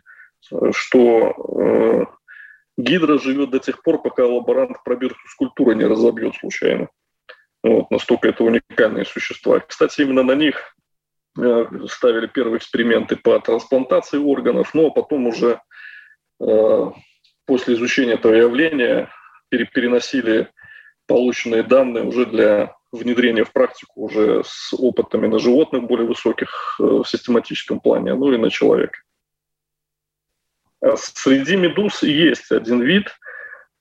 что 0.72 1.34
э, 1.58 2.04
гидра 2.76 3.18
живет 3.18 3.50
до 3.50 3.58
тех 3.58 3.82
пор, 3.82 4.02
пока 4.02 4.26
лаборант 4.26 4.82
пробирку 4.84 5.20
скульптуры 5.28 5.74
не 5.74 5.84
разобьет 5.84 6.34
случайно. 6.36 6.88
Вот, 7.62 7.90
настолько 7.90 8.28
это 8.28 8.42
уникальные 8.42 9.04
существа. 9.04 9.60
Кстати, 9.60 10.00
именно 10.00 10.22
на 10.22 10.34
них 10.34 10.74
э, 11.38 11.66
ставили 11.88 12.26
первые 12.26 12.58
эксперименты 12.58 13.16
по 13.16 13.38
трансплантации 13.38 14.18
органов, 14.18 14.72
но 14.72 14.90
потом 14.90 15.26
уже 15.26 15.60
э, 16.40 16.90
после 17.44 17.74
изучения 17.74 18.14
этого 18.14 18.32
явления 18.32 19.10
переносили 19.50 20.50
полученные 21.06 21.64
данные 21.64 22.04
уже 22.04 22.24
для 22.24 22.76
внедрение 22.92 23.44
в 23.44 23.52
практику 23.52 24.02
уже 24.02 24.42
с 24.44 24.72
опытами 24.72 25.26
на 25.26 25.38
животных 25.38 25.84
более 25.84 26.06
высоких 26.06 26.76
э, 26.80 26.82
в 26.82 27.04
систематическом 27.04 27.80
плане, 27.80 28.14
ну 28.14 28.32
и 28.32 28.38
на 28.38 28.50
человека. 28.50 28.98
А 30.82 30.96
среди 30.96 31.56
медуз 31.56 32.02
есть 32.02 32.50
один 32.50 32.80
вид, 32.80 33.06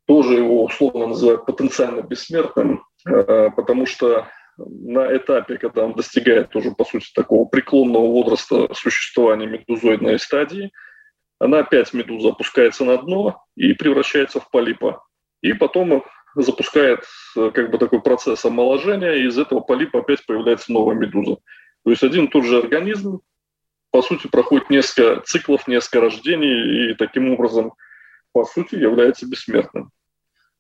тоже 0.06 0.36
его 0.36 0.64
условно 0.64 1.08
называют 1.08 1.46
потенциально 1.46 2.02
бессмертным, 2.02 2.84
э, 3.08 3.50
потому 3.56 3.86
что 3.86 4.28
на 4.58 5.16
этапе, 5.16 5.58
когда 5.58 5.86
он 5.86 5.94
достигает 5.94 6.56
уже, 6.56 6.72
по 6.72 6.84
сути, 6.84 7.12
такого 7.14 7.46
преклонного 7.46 8.08
возраста 8.08 8.74
существования 8.74 9.48
медузоидной 9.48 10.20
стадии, 10.20 10.72
она 11.40 11.60
опять 11.60 11.94
медуза 11.94 12.30
опускается 12.30 12.84
на 12.84 12.98
дно 12.98 13.44
и 13.56 13.74
превращается 13.74 14.40
в 14.40 14.50
полипа. 14.52 15.02
И 15.42 15.54
потом 15.54 16.04
запускает 16.36 17.04
э, 17.36 17.52
как 17.54 17.72
бы 17.72 17.78
такой 17.78 18.02
процесс 18.02 18.44
омоложения, 18.46 19.14
и 19.14 19.28
из 19.28 19.38
этого 19.38 19.60
полипа 19.60 20.00
опять 20.00 20.26
появляется 20.26 20.72
новая 20.72 20.96
медуза. 20.96 21.38
То 21.84 21.92
есть 21.92 22.04
один 22.04 22.26
и 22.26 22.30
тот 22.30 22.46
же 22.46 22.60
организм, 22.60 23.22
по 23.92 24.02
сути, 24.02 24.28
проходит 24.28 24.70
несколько 24.70 25.22
циклов, 25.22 25.68
несколько 25.68 26.02
рождений, 26.02 26.92
и 26.92 26.94
таким 26.96 27.32
образом, 27.32 27.74
по 28.32 28.46
сути, 28.46 28.76
является 28.76 29.28
бессмертным. 29.28 29.92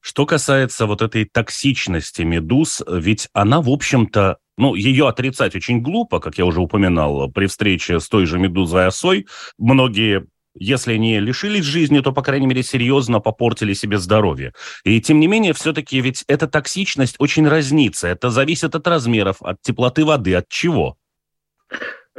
Что 0.02 0.26
касается 0.26 0.86
вот 0.86 1.02
этой 1.02 1.26
токсичности 1.26 2.22
медуз, 2.22 2.82
ведь 2.88 3.28
она, 3.34 3.62
в 3.62 3.70
общем-то, 3.70 4.38
ну, 4.58 4.76
ее 4.76 5.08
отрицать 5.08 5.56
очень 5.56 5.82
глупо, 5.82 6.20
как 6.20 6.38
я 6.38 6.46
уже 6.46 6.62
упоминал, 6.62 7.30
при 7.32 7.48
встрече 7.48 8.00
с 8.00 8.08
той 8.08 8.26
же 8.26 8.40
медузой 8.40 8.88
осой. 8.88 9.28
Многие 9.58 10.28
если 10.60 10.96
не 10.96 11.20
лишились 11.20 11.64
жизни, 11.64 12.00
то, 12.00 12.12
по 12.12 12.22
крайней 12.22 12.48
мере, 12.48 12.64
серьезно 12.64 13.20
попортили 13.20 13.74
себе 13.74 13.98
здоровье. 13.98 14.54
И, 14.84 15.02
тем 15.02 15.20
не 15.20 15.28
менее, 15.28 15.54
все-таки 15.54 16.00
ведь 16.02 16.24
эта 16.28 16.48
токсичность 16.48 17.16
очень 17.20 17.48
разнится. 17.48 18.08
Это 18.08 18.30
зависит 18.30 18.76
от 18.76 18.88
размеров, 18.88 19.38
от 19.42 19.62
теплоты 19.62 20.06
воды, 20.06 20.36
от 20.36 20.48
чего? 20.50 20.98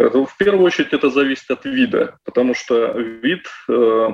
Э, 0.01 0.09
ну, 0.13 0.25
в 0.25 0.37
первую 0.37 0.65
очередь 0.65 0.93
это 0.93 1.11
зависит 1.11 1.51
от 1.51 1.65
вида, 1.65 2.19
потому 2.25 2.55
что 2.55 2.93
вид 2.99 3.47
э, 3.69 4.09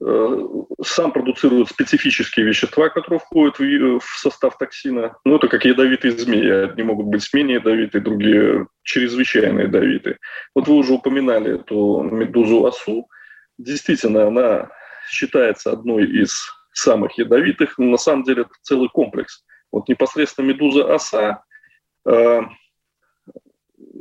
э, 0.00 0.48
сам 0.84 1.12
продуцирует 1.12 1.68
специфические 1.68 2.46
вещества, 2.46 2.88
которые 2.88 3.18
входят 3.18 3.58
в, 3.58 3.98
в 3.98 4.18
состав 4.18 4.56
токсина. 4.58 5.16
Ну, 5.24 5.36
это 5.36 5.48
как 5.48 5.64
ядовитые 5.64 6.16
змеи. 6.16 6.48
Одни 6.48 6.84
могут 6.84 7.06
быть 7.06 7.28
менее 7.34 7.56
ядовитые, 7.56 8.02
другие 8.02 8.68
чрезвычайно 8.82 9.60
ядовитые. 9.60 10.18
Вот 10.54 10.68
вы 10.68 10.76
уже 10.76 10.92
упоминали 10.92 11.56
эту 11.56 12.02
медузу 12.02 12.66
осу. 12.66 13.08
Действительно, 13.58 14.26
она 14.26 14.70
считается 15.08 15.72
одной 15.72 16.04
из 16.06 16.50
самых 16.72 17.16
ядовитых, 17.18 17.78
но 17.78 17.86
на 17.86 17.96
самом 17.96 18.24
деле 18.24 18.42
это 18.42 18.50
целый 18.62 18.88
комплекс. 18.88 19.44
Вот 19.72 19.88
непосредственно 19.88 20.46
медуза 20.46 20.94
оса, 20.94 21.42
э, 22.06 22.40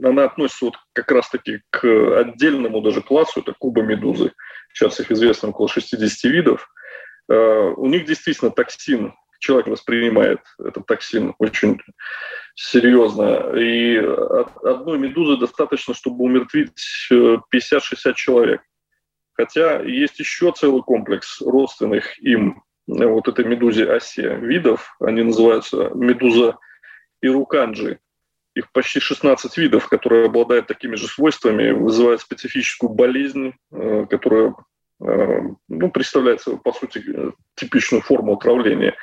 она 0.03 0.25
относится 0.25 0.65
вот 0.65 0.75
как 0.93 1.11
раз-таки 1.11 1.61
к 1.69 1.85
отдельному 2.19 2.81
даже 2.81 3.01
классу, 3.01 3.39
это 3.39 3.53
куба 3.57 3.81
медузы. 3.81 4.33
Сейчас 4.73 4.99
их 4.99 5.11
известно 5.11 5.49
около 5.49 5.69
60 5.69 6.31
видов. 6.31 6.69
Э, 7.29 7.73
у 7.77 7.87
них 7.87 8.05
действительно 8.05 8.51
токсин, 8.51 9.13
человек 9.39 9.67
воспринимает 9.67 10.39
этот 10.59 10.85
токсин 10.85 11.33
очень 11.39 11.79
серьезно. 12.55 13.53
И 13.57 13.97
одной 14.63 14.97
медузы 14.97 15.37
достаточно, 15.37 15.93
чтобы 15.93 16.25
умертвить 16.25 17.09
50-60 17.11 17.41
э, 17.53 18.13
человек. 18.15 18.61
Хотя 19.35 19.81
есть 19.81 20.19
еще 20.19 20.51
целый 20.51 20.81
комплекс 20.81 21.41
родственных 21.41 22.17
им 22.19 22.63
вот 22.87 23.27
этой 23.27 23.45
медузе 23.45 23.91
осе 23.91 24.35
видов. 24.35 24.95
Они 24.99 25.23
называются 25.23 25.91
медуза 25.93 26.57
ируканджи. 27.21 27.99
Их 28.55 28.71
почти 28.71 28.99
16 28.99 29.57
видов, 29.57 29.89
которые 29.89 30.27
обладают 30.27 30.67
такими 30.67 30.95
же 30.95 31.07
свойствами, 31.07 31.71
вызывают 31.71 32.21
специфическую 32.21 32.89
болезнь, 32.89 33.53
э, 33.71 34.05
которая 34.09 34.55
э, 35.01 35.39
ну, 35.67 35.91
представляет 35.91 36.41
по 36.63 36.71
сути, 36.71 37.03
типичную 37.55 38.01
форму 38.01 38.35
отравления. 38.35 38.95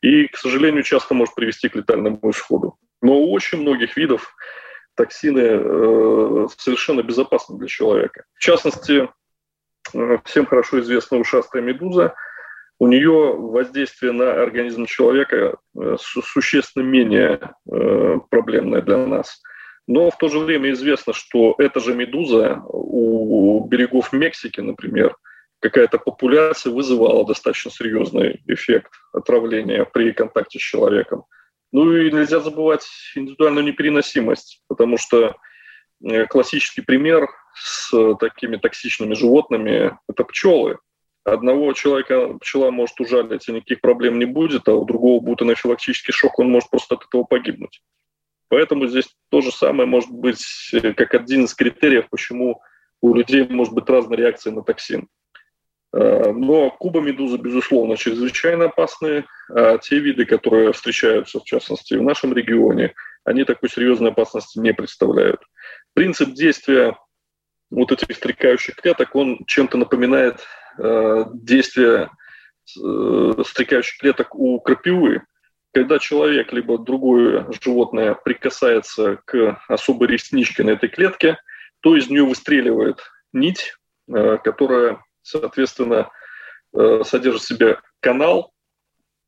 И, 0.00 0.26
к 0.28 0.38
сожалению, 0.38 0.84
часто 0.84 1.12
может 1.12 1.34
привести 1.34 1.68
к 1.68 1.76
летальному 1.76 2.18
исходу. 2.30 2.78
Но 3.02 3.12
у 3.12 3.32
очень 3.32 3.60
многих 3.60 3.98
видов 3.98 4.34
токсины 4.94 5.40
э, 5.40 6.46
совершенно 6.56 7.02
безопасны 7.02 7.58
для 7.58 7.68
человека. 7.68 8.24
В 8.34 8.40
частности, 8.40 9.08
всем 10.24 10.46
хорошо 10.46 10.80
известна 10.80 11.18
ушастая 11.18 11.62
медуза– 11.62 12.14
у 12.78 12.86
нее 12.86 13.34
воздействие 13.34 14.12
на 14.12 14.42
организм 14.42 14.86
человека 14.86 15.56
э, 15.78 15.96
существенно 15.98 16.82
менее 16.82 17.40
э, 17.70 18.18
проблемное 18.30 18.82
для 18.82 18.98
нас. 18.98 19.40
Но 19.86 20.10
в 20.10 20.18
то 20.18 20.28
же 20.28 20.38
время 20.38 20.72
известно, 20.72 21.12
что 21.12 21.54
эта 21.58 21.78
же 21.78 21.94
медуза 21.94 22.62
у 22.66 23.64
берегов 23.68 24.12
Мексики, 24.12 24.60
например, 24.60 25.16
какая-то 25.60 25.98
популяция 25.98 26.72
вызывала 26.72 27.26
достаточно 27.26 27.70
серьезный 27.70 28.42
эффект 28.48 28.92
отравления 29.12 29.84
при 29.84 30.12
контакте 30.12 30.58
с 30.58 30.62
человеком. 30.62 31.24
Ну 31.70 31.92
и 31.92 32.10
нельзя 32.10 32.40
забывать 32.40 32.86
индивидуальную 33.14 33.64
непереносимость, 33.64 34.62
потому 34.68 34.98
что 34.98 35.36
э, 36.02 36.26
классический 36.26 36.80
пример 36.80 37.28
с 37.54 38.14
такими 38.16 38.56
токсичными 38.56 39.14
животными– 39.14 39.96
это 40.08 40.24
пчелы. 40.24 40.78
Одного 41.24 41.72
человека 41.72 42.36
пчела 42.40 42.70
может 42.70 43.00
ужалить, 43.00 43.48
и 43.48 43.52
никаких 43.52 43.80
проблем 43.80 44.18
не 44.18 44.26
будет, 44.26 44.68
а 44.68 44.74
у 44.74 44.84
другого 44.84 45.20
будет 45.20 45.42
анафилактический 45.42 46.12
шок, 46.12 46.38
он 46.38 46.50
может 46.50 46.68
просто 46.68 46.96
от 46.96 47.06
этого 47.06 47.24
погибнуть. 47.24 47.80
Поэтому 48.48 48.86
здесь 48.86 49.08
то 49.30 49.40
же 49.40 49.50
самое 49.50 49.88
может 49.88 50.10
быть 50.10 50.44
э, 50.72 50.92
как 50.92 51.14
один 51.14 51.44
из 51.44 51.54
критериев, 51.54 52.08
почему 52.10 52.60
у 53.00 53.14
людей 53.14 53.46
может 53.48 53.72
быть 53.72 53.88
разная 53.88 54.18
реакция 54.18 54.52
на 54.52 54.62
токсин. 54.62 55.08
Э, 55.94 56.32
но 56.32 56.70
куба 56.70 57.00
медузы, 57.00 57.38
безусловно, 57.38 57.96
чрезвычайно 57.96 58.66
опасные. 58.66 59.24
А 59.48 59.78
те 59.78 59.98
виды, 59.98 60.26
которые 60.26 60.72
встречаются, 60.72 61.40
в 61.40 61.44
частности, 61.44 61.94
в 61.94 62.02
нашем 62.02 62.34
регионе, 62.34 62.94
они 63.24 63.44
такой 63.44 63.70
серьезной 63.70 64.10
опасности 64.10 64.58
не 64.58 64.74
представляют. 64.74 65.40
Принцип 65.94 66.34
действия 66.34 66.96
вот 67.74 67.92
этих 67.92 68.16
стрекающих 68.16 68.76
клеток, 68.76 69.14
он 69.14 69.44
чем-то 69.46 69.76
напоминает 69.76 70.40
э, 70.78 71.24
действие 71.32 72.10
э, 72.76 73.42
стрекающих 73.44 73.98
клеток 73.98 74.34
у 74.34 74.60
крапивы. 74.60 75.22
Когда 75.72 75.98
человек 75.98 76.52
либо 76.52 76.78
другое 76.78 77.50
животное 77.62 78.14
прикасается 78.14 79.18
к 79.24 79.60
особой 79.68 80.08
ресничке 80.08 80.62
на 80.62 80.70
этой 80.70 80.88
клетке, 80.88 81.36
то 81.80 81.96
из 81.96 82.08
нее 82.08 82.24
выстреливает 82.24 83.00
нить, 83.32 83.74
э, 84.08 84.38
которая, 84.44 85.02
соответственно, 85.22 86.10
э, 86.72 87.02
содержит 87.04 87.42
в 87.42 87.46
себе 87.48 87.78
канал, 87.98 88.52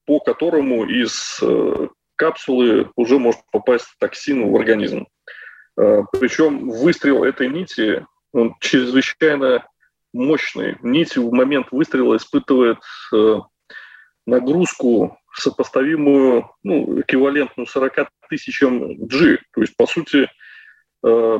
по 0.07 0.21
которому 0.21 0.87
из 0.87 1.41
э, 1.43 1.89
капсулы 2.15 2.91
уже 2.95 3.19
может 3.19 3.41
попасть 3.51 3.89
токсин 3.99 4.49
в 4.49 4.57
организм. 4.57 5.09
Э, 5.77 6.03
причем 6.13 6.71
выстрел 6.71 7.25
этой 7.25 7.49
нити 7.49 8.07
он 8.37 8.55
чрезвычайно 8.61 9.67
мощный. 10.13 10.77
Нить 10.83 11.17
в 11.17 11.33
момент 11.33 11.69
выстрела 11.71 12.17
испытывает 12.17 12.79
э, 13.15 13.41
нагрузку, 14.27 15.19
сопоставимую, 15.35 16.51
ну, 16.63 17.01
эквивалентную 17.01 17.67
40 17.67 18.11
тысячам 18.29 18.97
G. 19.07 19.39
То 19.53 19.61
есть, 19.61 19.77
по 19.77 19.87
сути, 19.87 20.31
э, 21.05 21.39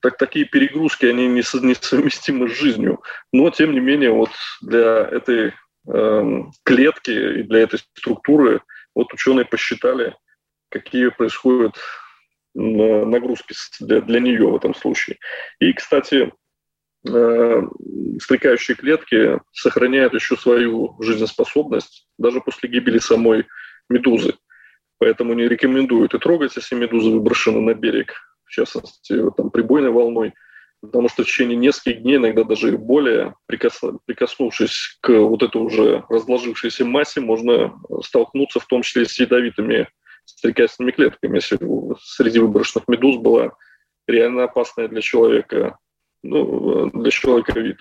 так, 0.00 0.16
такие 0.18 0.44
перегрузки, 0.44 1.06
они 1.06 1.28
несовместимы 1.28 2.48
с 2.48 2.58
жизнью. 2.58 3.02
Но, 3.32 3.50
тем 3.50 3.72
не 3.72 3.80
менее, 3.80 4.10
вот 4.10 4.30
для 4.60 5.04
этой 5.04 5.52
э, 5.88 6.42
клетки 6.64 7.40
и 7.40 7.42
для 7.44 7.60
этой 7.60 7.78
структуры 7.78 8.62
вот 8.94 9.12
ученые 9.12 9.44
посчитали, 9.44 10.16
какие 10.68 11.08
происходят 11.08 11.76
нагрузки 12.54 13.54
для, 13.80 14.00
для 14.00 14.20
нее 14.20 14.46
в 14.46 14.56
этом 14.56 14.74
случае. 14.74 15.18
И, 15.58 15.72
кстати, 15.72 16.32
э, 17.08 17.62
стрекающие 18.20 18.76
клетки 18.76 19.40
сохраняют 19.52 20.14
еще 20.14 20.36
свою 20.36 20.96
жизнеспособность 21.00 22.06
даже 22.18 22.40
после 22.40 22.68
гибели 22.68 22.98
самой 22.98 23.46
медузы. 23.88 24.34
Поэтому 24.98 25.34
не 25.34 25.48
рекомендуют 25.48 26.14
и 26.14 26.18
трогать, 26.18 26.54
если 26.56 26.76
медуза 26.76 27.10
выброшена 27.10 27.60
на 27.60 27.74
берег, 27.74 28.14
в 28.44 28.50
частности, 28.50 29.20
там, 29.36 29.50
прибойной 29.50 29.90
волной, 29.90 30.32
потому 30.80 31.08
что 31.08 31.22
в 31.22 31.26
течение 31.26 31.56
нескольких 31.56 32.02
дней, 32.02 32.16
иногда 32.16 32.44
даже 32.44 32.74
и 32.74 32.76
более, 32.76 33.34
прикоснувшись 33.46 34.98
к 35.00 35.10
вот 35.10 35.42
этой 35.42 35.60
уже 35.60 36.04
разложившейся 36.08 36.84
массе, 36.84 37.20
можно 37.20 37.80
столкнуться 38.04 38.60
в 38.60 38.66
том 38.66 38.82
числе 38.82 39.06
с 39.06 39.18
ядовитыми 39.18 39.88
с 40.24 40.42
лекарственными 40.44 40.92
клетками, 40.92 41.36
если 41.36 41.58
среди 42.00 42.38
выброшенных 42.38 42.88
медуз 42.88 43.18
была 43.18 43.52
реально 44.06 44.44
опасная 44.44 44.88
для 44.88 45.00
человека, 45.00 45.78
ну, 46.22 46.90
для 46.90 47.10
человека 47.10 47.58
вид. 47.58 47.78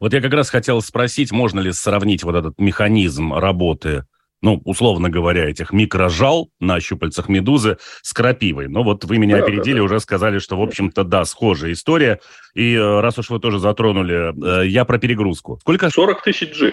Вот 0.00 0.12
я 0.12 0.20
как 0.20 0.32
раз 0.32 0.50
хотел 0.50 0.80
спросить, 0.82 1.30
можно 1.30 1.60
ли 1.60 1.72
сравнить 1.72 2.24
вот 2.24 2.34
этот 2.34 2.58
механизм 2.58 3.34
работы, 3.34 4.04
ну, 4.40 4.60
условно 4.64 5.08
говоря, 5.08 5.48
этих 5.48 5.72
микрожал 5.72 6.50
на 6.58 6.80
щупальцах 6.80 7.28
медузы 7.28 7.78
с 8.02 8.12
крапивой. 8.12 8.66
Но 8.66 8.82
вот 8.82 9.04
вы 9.04 9.18
меня 9.18 9.38
да, 9.38 9.44
опередили, 9.44 9.74
да, 9.74 9.78
да. 9.78 9.84
уже 9.84 10.00
сказали, 10.00 10.40
что, 10.40 10.58
в 10.58 10.62
общем-то, 10.62 11.04
да, 11.04 11.24
схожая 11.24 11.72
история. 11.72 12.18
И 12.54 12.74
э, 12.74 13.00
раз 13.00 13.16
уж 13.18 13.30
вы 13.30 13.38
тоже 13.38 13.60
затронули, 13.60 14.64
э, 14.64 14.66
я 14.66 14.84
про 14.84 14.98
перегрузку. 14.98 15.58
Сколько? 15.60 15.88
40 15.90 16.22
тысяч 16.24 16.58
G. 16.58 16.72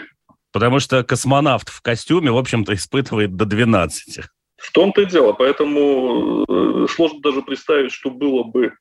Потому 0.51 0.79
что 0.79 1.03
космонавт 1.03 1.69
в 1.69 1.81
костюме, 1.81 2.31
в 2.31 2.37
общем-то, 2.37 2.73
испытывает 2.73 3.35
до 3.35 3.45
12. 3.45 4.21
В 4.57 4.71
том-то 4.71 5.01
и 5.01 5.05
дело. 5.05 5.33
Поэтому 5.33 6.45
э, 6.47 6.87
сложно 6.89 7.19
даже 7.21 7.41
представить, 7.41 7.91
что 7.91 8.09
было 8.09 8.43
бы 8.43 8.73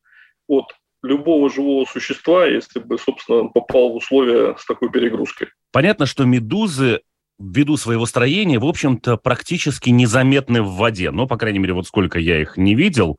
от 0.48 0.66
любого 1.02 1.50
живого 1.50 1.85
существа, 1.85 2.46
если 2.46 2.81
бы, 2.81 2.98
собственно, 2.98 3.38
он 3.38 3.50
попал 3.50 3.90
в 3.92 3.96
условия 3.96 4.57
с 4.59 4.66
такой 4.66 4.90
перегрузкой. 4.90 5.48
Понятно, 5.72 6.07
что 6.07 6.24
медузы 6.24 7.00
ввиду 7.38 7.76
своего 7.76 8.07
строения, 8.07 8.59
в 8.59 8.64
общем-то, 8.64 9.16
практически 9.16 9.90
незаметны 9.90 10.62
в 10.62 10.72
воде. 10.72 11.11
Но, 11.11 11.26
по 11.26 11.37
крайней 11.37 11.61
мере, 11.61 11.74
вот 11.74 11.87
сколько 11.87 12.18
я 12.18 12.40
их 12.40 12.57
не 12.57 12.74
видел, 12.74 13.18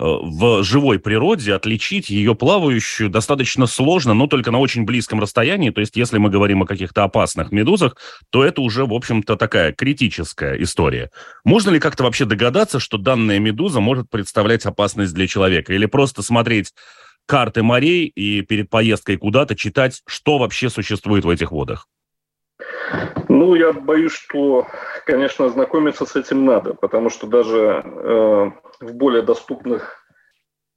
в 0.00 0.62
живой 0.62 0.98
природе 0.98 1.52
отличить 1.52 2.08
ее 2.08 2.34
плавающую 2.34 3.10
достаточно 3.10 3.66
сложно, 3.66 4.14
но 4.14 4.26
только 4.26 4.50
на 4.50 4.58
очень 4.58 4.84
близком 4.84 5.20
расстоянии. 5.20 5.70
То 5.70 5.82
есть, 5.82 5.94
если 5.94 6.16
мы 6.16 6.30
говорим 6.30 6.62
о 6.62 6.66
каких-то 6.66 7.04
опасных 7.04 7.52
медузах, 7.52 7.96
то 8.30 8.42
это 8.42 8.62
уже, 8.62 8.86
в 8.86 8.94
общем-то, 8.94 9.36
такая 9.36 9.72
критическая 9.72 10.60
история. 10.62 11.10
Можно 11.44 11.70
ли 11.70 11.80
как-то 11.80 12.04
вообще 12.04 12.24
догадаться, 12.24 12.80
что 12.80 12.96
данная 12.96 13.38
медуза 13.38 13.80
может 13.80 14.08
представлять 14.08 14.64
опасность 14.64 15.12
для 15.12 15.26
человека? 15.26 15.74
Или 15.74 15.84
просто 15.84 16.22
смотреть 16.22 16.72
карты 17.26 17.62
морей 17.62 18.06
и 18.06 18.40
перед 18.40 18.70
поездкой 18.70 19.18
куда-то 19.18 19.54
читать, 19.54 20.00
что 20.06 20.38
вообще 20.38 20.70
существует 20.70 21.26
в 21.26 21.28
этих 21.28 21.52
водах? 21.52 21.86
Ну, 23.40 23.54
я 23.54 23.72
боюсь, 23.72 24.12
что, 24.12 24.66
конечно, 25.06 25.48
знакомиться 25.48 26.04
с 26.04 26.14
этим 26.14 26.44
надо, 26.44 26.74
потому 26.74 27.08
что 27.08 27.26
даже 27.26 27.82
э, 27.82 28.50
в 28.80 28.92
более 28.92 29.22
доступных 29.22 30.04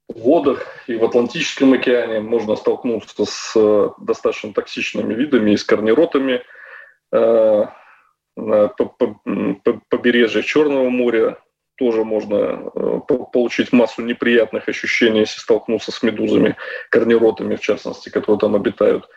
водах 0.08 0.64
и 0.86 0.96
в 0.96 1.04
Атлантическом 1.04 1.74
океане 1.74 2.20
можно 2.20 2.56
столкнуться 2.56 3.26
с 3.26 3.52
э, 3.54 3.90
достаточно 3.98 4.54
токсичными 4.54 5.12
видами 5.12 5.50
и 5.50 5.58
с 5.58 5.64
корнеротами 5.64 6.42
э, 7.12 7.64
на 8.34 8.68
побережье 9.90 10.42
Черного 10.42 10.88
моря 10.88 11.36
тоже 11.76 12.04
можно 12.04 12.70
э, 12.74 13.00
получить 13.32 13.72
массу 13.72 14.02
неприятных 14.02 14.68
ощущений, 14.68 15.20
если 15.20 15.40
столкнуться 15.40 15.92
с 15.92 16.02
медузами, 16.02 16.56
корнеротами 16.90 17.56
в 17.56 17.60
частности, 17.60 18.08
которые 18.08 18.38
там 18.38 18.54
обитают. 18.54 19.08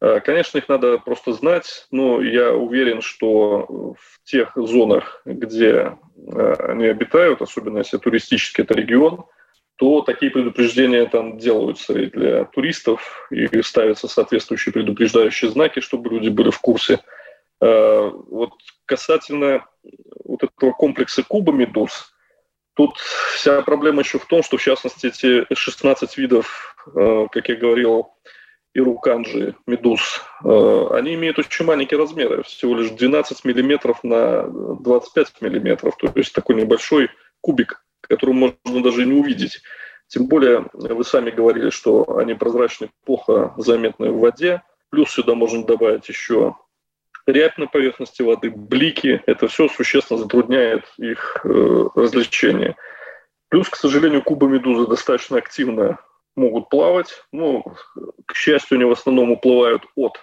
Э, 0.00 0.20
конечно, 0.20 0.58
их 0.58 0.68
надо 0.68 0.98
просто 0.98 1.32
знать, 1.32 1.86
но 1.90 2.22
я 2.22 2.52
уверен, 2.52 3.02
что 3.02 3.94
в 3.98 4.24
тех 4.24 4.52
зонах, 4.54 5.22
где 5.24 5.96
э, 6.16 6.54
они 6.58 6.86
обитают, 6.86 7.42
особенно 7.42 7.78
если 7.78 7.98
туристический 7.98 8.64
это 8.64 8.74
регион, 8.74 9.24
то 9.76 10.02
такие 10.02 10.32
предупреждения 10.32 11.06
там 11.06 11.38
делаются 11.38 11.96
и 11.96 12.06
для 12.06 12.44
туристов, 12.46 13.28
и 13.30 13.62
ставятся 13.62 14.08
соответствующие 14.08 14.72
предупреждающие 14.72 15.50
знаки, 15.50 15.80
чтобы 15.80 16.10
люди 16.10 16.28
были 16.30 16.50
в 16.50 16.58
курсе. 16.58 16.98
Э, 17.60 18.10
вот 18.28 18.52
касательно 18.86 19.66
вот 20.24 20.42
этого 20.44 20.72
комплекса 20.72 21.22
куба 21.22 21.52
медуз, 21.52 22.12
тут 22.74 22.96
вся 23.34 23.62
проблема 23.62 24.02
еще 24.02 24.18
в 24.18 24.26
том, 24.26 24.42
что 24.42 24.56
в 24.56 24.62
частности 24.62 25.06
эти 25.06 25.46
16 25.52 26.16
видов, 26.18 26.76
э, 26.94 27.26
как 27.32 27.48
я 27.48 27.56
говорил, 27.56 28.12
ируканджи, 28.74 29.56
медуз, 29.66 30.20
э, 30.44 30.86
они 30.92 31.14
имеют 31.14 31.38
очень 31.38 31.64
маленькие 31.64 31.98
размеры, 31.98 32.44
всего 32.44 32.76
лишь 32.76 32.90
12 32.90 33.44
миллиметров 33.44 34.04
на 34.04 34.44
25 34.48 35.40
миллиметров, 35.40 35.96
то 35.96 36.12
есть 36.14 36.32
такой 36.32 36.54
небольшой 36.54 37.10
кубик, 37.40 37.84
который 38.02 38.34
можно 38.34 38.82
даже 38.82 39.04
не 39.04 39.18
увидеть. 39.18 39.62
Тем 40.06 40.26
более, 40.26 40.66
вы 40.72 41.04
сами 41.04 41.30
говорили, 41.30 41.70
что 41.70 42.16
они 42.16 42.34
прозрачны, 42.34 42.90
плохо 43.04 43.52
заметны 43.58 44.10
в 44.10 44.20
воде. 44.20 44.62
Плюс 44.90 45.10
сюда 45.10 45.34
можно 45.34 45.64
добавить 45.64 46.08
еще 46.08 46.56
рябь 47.28 47.58
на 47.58 47.66
поверхности 47.66 48.22
воды, 48.22 48.50
блики. 48.50 49.22
Это 49.26 49.48
все 49.48 49.68
существенно 49.68 50.18
затрудняет 50.18 50.84
их 50.96 51.40
э, 51.44 51.88
развлечение. 51.94 52.76
Плюс, 53.48 53.68
к 53.68 53.76
сожалению, 53.76 54.22
кубы 54.22 54.48
медузы 54.48 54.88
достаточно 54.88 55.38
активно 55.38 55.98
могут 56.36 56.68
плавать. 56.68 57.22
Ну, 57.32 57.64
к 58.26 58.34
счастью, 58.34 58.76
они 58.76 58.84
в 58.84 58.92
основном 58.92 59.32
уплывают 59.32 59.84
от 59.96 60.20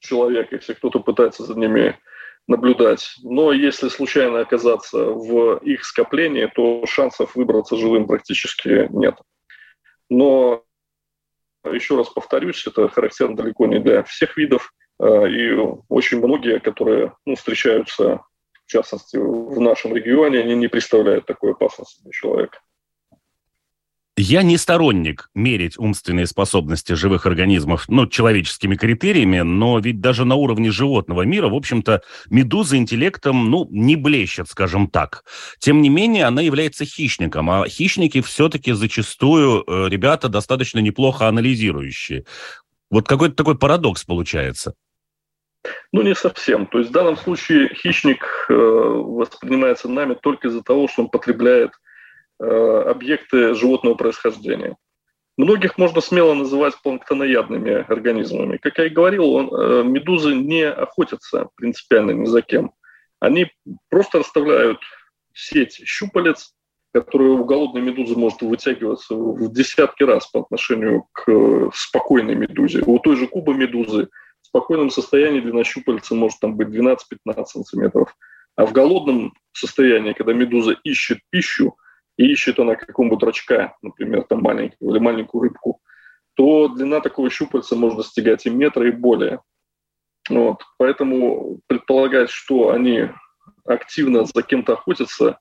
человека, 0.00 0.56
если 0.56 0.74
кто-то 0.74 1.00
пытается 1.00 1.44
за 1.44 1.54
ними 1.54 1.98
наблюдать. 2.46 3.14
Но 3.22 3.52
если 3.52 3.88
случайно 3.88 4.40
оказаться 4.40 4.98
в 4.98 5.56
их 5.58 5.84
скоплении, 5.84 6.50
то 6.54 6.84
шансов 6.86 7.34
выбраться 7.34 7.76
живым 7.76 8.06
практически 8.06 8.88
нет. 8.90 9.16
Но 10.10 10.64
еще 11.64 11.96
раз 11.96 12.08
повторюсь, 12.10 12.66
это 12.66 12.88
характерно 12.88 13.36
далеко 13.36 13.66
не 13.66 13.78
для 13.78 14.02
всех 14.02 14.36
видов. 14.36 14.72
А, 14.98 15.24
и 15.24 15.52
очень 15.88 16.18
многие, 16.18 16.60
которые 16.60 17.12
ну, 17.26 17.34
встречаются, 17.34 18.20
в 18.52 18.70
частности, 18.70 19.16
в 19.16 19.60
нашем 19.60 19.94
регионе, 19.94 20.40
они 20.40 20.54
не 20.54 20.68
представляют 20.68 21.26
такой 21.26 21.52
опасности 21.52 22.02
для 22.02 22.12
человека. 22.12 22.58
Я 24.16 24.44
не 24.44 24.56
сторонник 24.58 25.28
мерить 25.34 25.76
умственные 25.76 26.28
способности 26.28 26.92
живых 26.92 27.26
организмов, 27.26 27.86
ну, 27.88 28.06
человеческими 28.06 28.76
критериями, 28.76 29.40
но 29.40 29.80
ведь 29.80 30.00
даже 30.00 30.24
на 30.24 30.36
уровне 30.36 30.70
животного 30.70 31.22
мира, 31.22 31.48
в 31.48 31.54
общем-то, 31.54 32.00
медуза 32.30 32.76
интеллектом, 32.76 33.50
ну, 33.50 33.66
не 33.72 33.96
блещет, 33.96 34.48
скажем 34.48 34.86
так. 34.86 35.24
Тем 35.58 35.82
не 35.82 35.88
менее, 35.88 36.26
она 36.26 36.42
является 36.42 36.84
хищником, 36.84 37.50
а 37.50 37.66
хищники 37.66 38.20
все-таки 38.20 38.70
зачастую 38.70 39.64
э, 39.66 39.88
ребята 39.88 40.28
достаточно 40.28 40.78
неплохо 40.78 41.26
анализирующие. 41.26 42.24
Вот 42.90 43.08
какой-то 43.08 43.34
такой 43.34 43.58
парадокс 43.58 44.04
получается. 44.04 44.74
Ну, 45.92 46.02
не 46.02 46.14
совсем. 46.14 46.66
То 46.66 46.78
есть 46.78 46.90
в 46.90 46.92
данном 46.92 47.16
случае 47.16 47.74
хищник 47.74 48.24
э, 48.48 48.54
воспринимается 48.54 49.88
нами 49.88 50.14
только 50.14 50.48
из-за 50.48 50.62
того, 50.62 50.88
что 50.88 51.02
он 51.02 51.08
потребляет 51.08 51.70
э, 52.40 52.44
объекты 52.44 53.54
животного 53.54 53.94
происхождения. 53.94 54.76
Многих 55.36 55.78
можно 55.78 56.00
смело 56.00 56.34
называть 56.34 56.74
планктоноядными 56.82 57.90
организмами. 57.90 58.58
Как 58.58 58.78
я 58.78 58.86
и 58.86 58.90
говорил, 58.90 59.30
он, 59.30 59.52
э, 59.52 59.82
медузы 59.82 60.34
не 60.34 60.68
охотятся 60.68 61.48
принципиально 61.56 62.12
ни 62.12 62.26
за 62.26 62.42
кем. 62.42 62.72
Они 63.18 63.50
просто 63.88 64.18
расставляют 64.18 64.80
сеть 65.32 65.80
щупалец, 65.84 66.54
которая 66.94 67.30
у 67.32 67.44
голодной 67.44 67.82
медузы 67.82 68.16
может 68.16 68.40
вытягиваться 68.40 69.14
в 69.14 69.52
десятки 69.52 70.04
раз 70.04 70.28
по 70.28 70.40
отношению 70.40 71.06
к 71.12 71.28
э, 71.28 71.70
спокойной 71.74 72.36
медузе. 72.36 72.82
У 72.86 72.98
той 73.00 73.16
же 73.16 73.26
куба 73.26 73.52
медузы– 73.52 74.08
спокойном 74.54 74.90
состоянии 74.90 75.40
длина 75.40 75.64
щупальца 75.64 76.14
может 76.14 76.38
там 76.38 76.56
быть 76.56 76.68
12-15 76.68 77.44
сантиметров. 77.46 78.16
А 78.54 78.66
в 78.66 78.72
голодном 78.72 79.34
состоянии, 79.52 80.12
когда 80.12 80.32
медуза 80.32 80.76
ищет 80.84 81.18
пищу, 81.30 81.76
и 82.16 82.30
ищет 82.30 82.60
она 82.60 82.76
какого-нибудь 82.76 83.24
рачка, 83.24 83.76
например, 83.82 84.22
там 84.22 84.42
маленького 84.42 84.92
или 84.92 85.00
маленькую 85.00 85.42
рыбку, 85.42 85.80
то 86.34 86.68
длина 86.68 87.00
такого 87.00 87.30
щупальца 87.30 87.74
может 87.74 87.98
достигать 87.98 88.46
и 88.46 88.50
метра, 88.50 88.86
и 88.86 88.92
более. 88.92 89.40
Вот. 90.30 90.62
Поэтому 90.78 91.58
предполагать, 91.66 92.30
что 92.30 92.70
они 92.70 93.08
активно 93.64 94.24
за 94.24 94.42
кем-то 94.42 94.74
охотятся, 94.74 95.40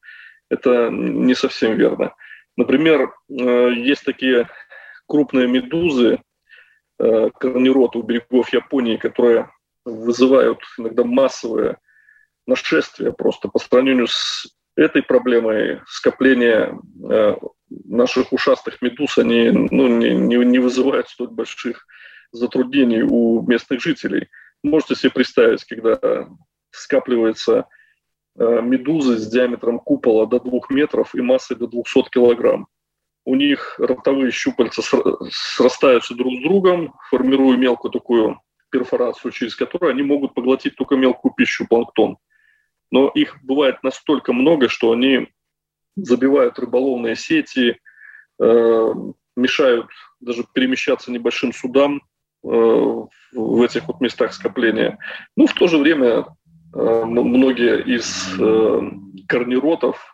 это 0.54 0.90
не 0.90 1.36
совсем 1.36 1.76
верно. 1.76 2.14
Например, 2.56 3.14
э, 3.30 3.74
есть 3.74 4.04
такие 4.04 4.50
крупные 5.08 5.48
медузы, 5.48 6.20
Э, 7.00 7.30
корнероты 7.40 7.98
у 7.98 8.04
берегов 8.04 8.54
Японии, 8.54 8.98
которые 8.98 9.50
вызывают 9.84 10.60
иногда 10.78 11.04
массовое 11.04 11.80
нашествие 12.46 13.12
просто 13.12 13.50
по 13.50 13.60
сравнению 13.60 14.08
с 14.08 14.48
этой 14.76 15.02
проблемой 15.02 15.82
скопления 15.88 16.80
э, 17.10 17.36
наших 17.70 18.32
ушастых 18.32 18.82
медуз, 18.82 19.18
они 19.18 19.50
ну, 19.50 19.88
не, 19.88 20.14
не, 20.14 20.60
вызывают 20.60 21.10
столь 21.10 21.30
больших 21.30 21.86
затруднений 22.32 23.02
у 23.02 23.42
местных 23.42 23.82
жителей. 23.82 24.30
Можете 24.64 24.96
себе 24.96 25.12
представить, 25.12 25.66
когда 25.66 26.30
скапливается 26.72 27.66
медузы 28.36 29.18
с 29.18 29.28
диаметром 29.28 29.80
купола 29.80 30.26
до 30.26 30.40
двух 30.40 30.70
метров 30.70 31.14
и 31.14 31.22
массой 31.22 31.56
до 31.56 31.68
200 31.68 32.10
килограмм 32.10 32.68
у 33.26 33.36
них 33.36 33.76
ротовые 33.78 34.32
щупальца 34.32 34.82
срастаются 35.32 36.14
друг 36.14 36.34
с 36.36 36.42
другом, 36.42 36.94
формируя 37.10 37.58
мелкую 37.58 37.92
такую 37.92 38.42
перфорацию, 38.70 39.32
через 39.32 39.56
которую 39.56 39.92
они 39.92 40.04
могут 40.04 40.34
поглотить 40.34 40.76
только 40.76 40.96
мелкую 40.96 41.34
пищу, 41.34 41.68
планктон. 41.68 42.18
Но 42.92 43.10
их 43.10 43.38
бывает 43.44 43.82
настолько 43.84 44.34
много, 44.34 44.68
что 44.68 44.92
они 44.92 45.28
забивают 45.96 46.60
рыболовные 46.60 47.16
сети, 47.16 47.80
э, 48.42 48.94
мешают 49.36 49.88
даже 50.20 50.44
перемещаться 50.54 51.12
небольшим 51.12 51.54
судам 51.54 52.02
э, 52.44 52.48
в 52.48 53.62
этих 53.62 53.88
вот 53.88 54.02
местах 54.02 54.34
скопления. 54.34 54.98
Ну, 55.38 55.48
в 55.48 55.54
то 55.54 55.68
же 55.68 55.78
время 55.78 56.08
э, 56.08 56.26
многие 56.74 57.84
из 57.84 58.36
э, 58.40 58.92
корнеротов 59.28 60.14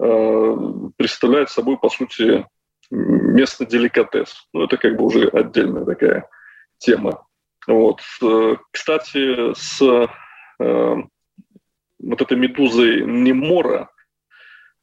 Э, 0.00 0.56
представляет 0.96 1.50
собой, 1.50 1.76
по 1.76 1.90
сути, 1.90 2.46
местный 2.90 3.66
деликатес. 3.66 4.48
Ну, 4.54 4.64
это 4.64 4.78
как 4.78 4.96
бы 4.96 5.04
уже 5.04 5.28
отдельная 5.28 5.84
такая 5.84 6.28
тема. 6.78 7.26
Вот. 7.66 8.00
Э, 8.22 8.56
кстати, 8.70 9.52
с 9.52 9.82
э, 9.82 10.96
вот 11.98 12.22
этой 12.22 12.38
медузой 12.38 13.04
Немора 13.04 13.90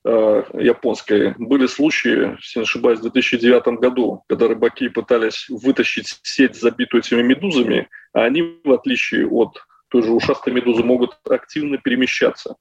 э, 0.05 0.43
японской 0.53 1.33
были 1.39 1.65
случаи, 1.65 2.35
если 2.37 2.59
не 2.59 2.63
ошибаюсь, 2.63 2.99
в 2.99 3.03
2009 3.03 3.79
году, 3.79 4.23
когда 4.29 4.47
рыбаки 4.47 4.87
пытались 4.89 5.47
вытащить 5.49 6.19
сеть, 6.21 6.55
забитую 6.55 7.01
этими 7.01 7.23
медузами, 7.23 7.89
а 8.13 8.25
они, 8.25 8.59
в 8.63 8.71
отличие 8.71 9.27
от 9.27 9.57
той 9.89 10.04
же 10.04 10.12
ушастой 10.12 10.54
медузы, 10.54 10.84
могут 10.84 11.17
активно 11.30 11.78
перемещаться, 11.78 12.56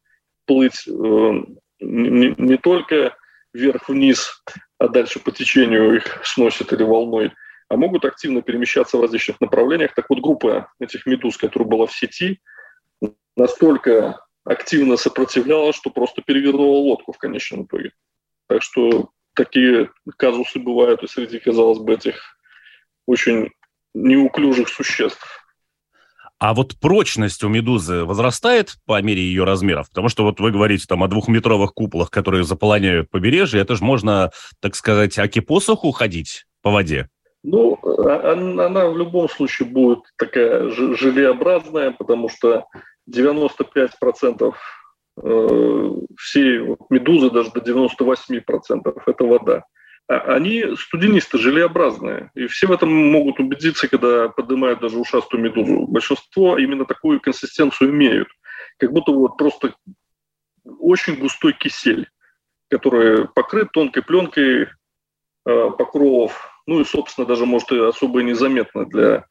плыть 0.47 0.87
э, 0.87 0.91
не, 1.81 2.35
не 2.37 2.57
только 2.57 3.17
вверх-вниз, 3.53 4.43
а 4.79 4.89
дальше 4.89 5.19
по 5.21 5.33
течению 5.33 5.97
их 5.97 6.21
сносит 6.25 6.73
или 6.73 6.83
волной, 6.83 7.33
а 7.69 7.77
могут 7.77 8.05
активно 8.05 8.43
перемещаться 8.43 8.97
в 8.97 9.03
различных 9.03 9.41
направлениях. 9.41 9.95
Так 9.95 10.09
вот, 10.09 10.21
группа 10.21 10.71
этих 10.79 11.07
медуз, 11.07 11.37
которая 11.37 11.69
была 11.69 11.87
в 11.87 11.93
сети, 11.93 12.41
настолько 13.37 14.21
активно 14.45 14.97
сопротивлялась, 14.97 15.77
что 15.77 15.91
просто 15.91 16.23
перевернула 16.23 16.79
лодку 16.79 17.13
в 17.13 17.19
конечном 17.19 17.65
итоге. 17.65 17.93
Так 18.49 18.63
что 18.63 19.11
такие 19.35 19.91
казусы 20.17 20.59
бывают 20.61 21.03
и 21.03 21.09
среди, 21.09 21.39
казалось 21.39 21.79
бы, 21.79 21.95
этих 21.95 22.39
очень 23.07 23.51
неуклюжих 23.95 24.69
существ. 24.69 25.36
А 26.39 26.53
вот 26.53 26.79
прочность 26.79 27.43
у 27.45 27.49
медузы 27.49 28.05
возрастает 28.05 28.75
по 28.85 29.01
мере 29.01 29.23
ее 29.23 29.45
размеров? 29.45 29.89
Потому 29.89 30.11
что 30.11 30.23
вот 30.25 30.39
вы 30.39 30.51
говорите 30.51 30.85
там 30.87 31.03
о 31.03 31.09
двухметровых 31.09 31.73
куполах, 31.73 32.11
которые 32.11 32.45
заполоняют 32.45 33.11
побережье. 33.11 33.61
Это 33.61 33.75
же 33.75 33.83
можно, 33.83 34.31
так 34.61 34.75
сказать, 34.75 35.19
аки 35.19 35.41
посоху 35.41 35.93
ходить 35.93 36.45
по 36.61 36.71
воде? 36.71 37.09
Ну, 37.43 37.79
а, 37.83 38.33
она 38.35 38.87
в 38.87 38.99
любом 38.99 39.31
случае 39.31 39.69
будет 39.69 40.01
такая 40.17 40.69
желеобразная, 40.69 41.93
потому 41.93 42.29
что 42.29 42.67
95% 43.11 44.53
э, 45.23 45.91
всей 46.19 46.77
медузы, 46.91 47.31
даже 47.31 47.51
до 47.53 47.61
98% 47.61 49.03
это 49.07 49.25
вода. 49.25 49.65
А 50.09 50.35
они 50.35 50.65
студенисты, 50.77 51.39
желеобразные. 51.39 52.31
И 52.35 52.47
все 52.47 52.69
в 52.69 52.73
этом 52.73 52.95
могут 52.95 53.41
убедиться, 53.41 53.89
когда 53.89 54.29
поднимают 54.29 54.81
даже 54.81 54.99
ушастую 54.99 55.43
медузу. 55.43 55.87
Большинство 55.89 56.59
именно 56.59 56.85
такую 56.85 57.21
консистенцию 57.21 57.91
имеют. 57.91 58.29
Как 58.79 58.93
будто 58.93 59.13
вот 59.13 59.37
просто 59.37 59.75
очень 60.79 61.17
густой 61.17 61.55
кисель, 61.55 62.09
который 62.69 63.27
покрыт 63.29 63.73
тонкой 63.73 64.03
пленкой 64.03 64.69
покровов, 65.45 66.51
ну 66.67 66.81
и, 66.81 66.85
собственно, 66.85 67.27
даже, 67.27 67.47
может, 67.47 67.71
и 67.73 67.79
особо 67.79 68.23
незаметно 68.23 68.85
для 68.87 69.27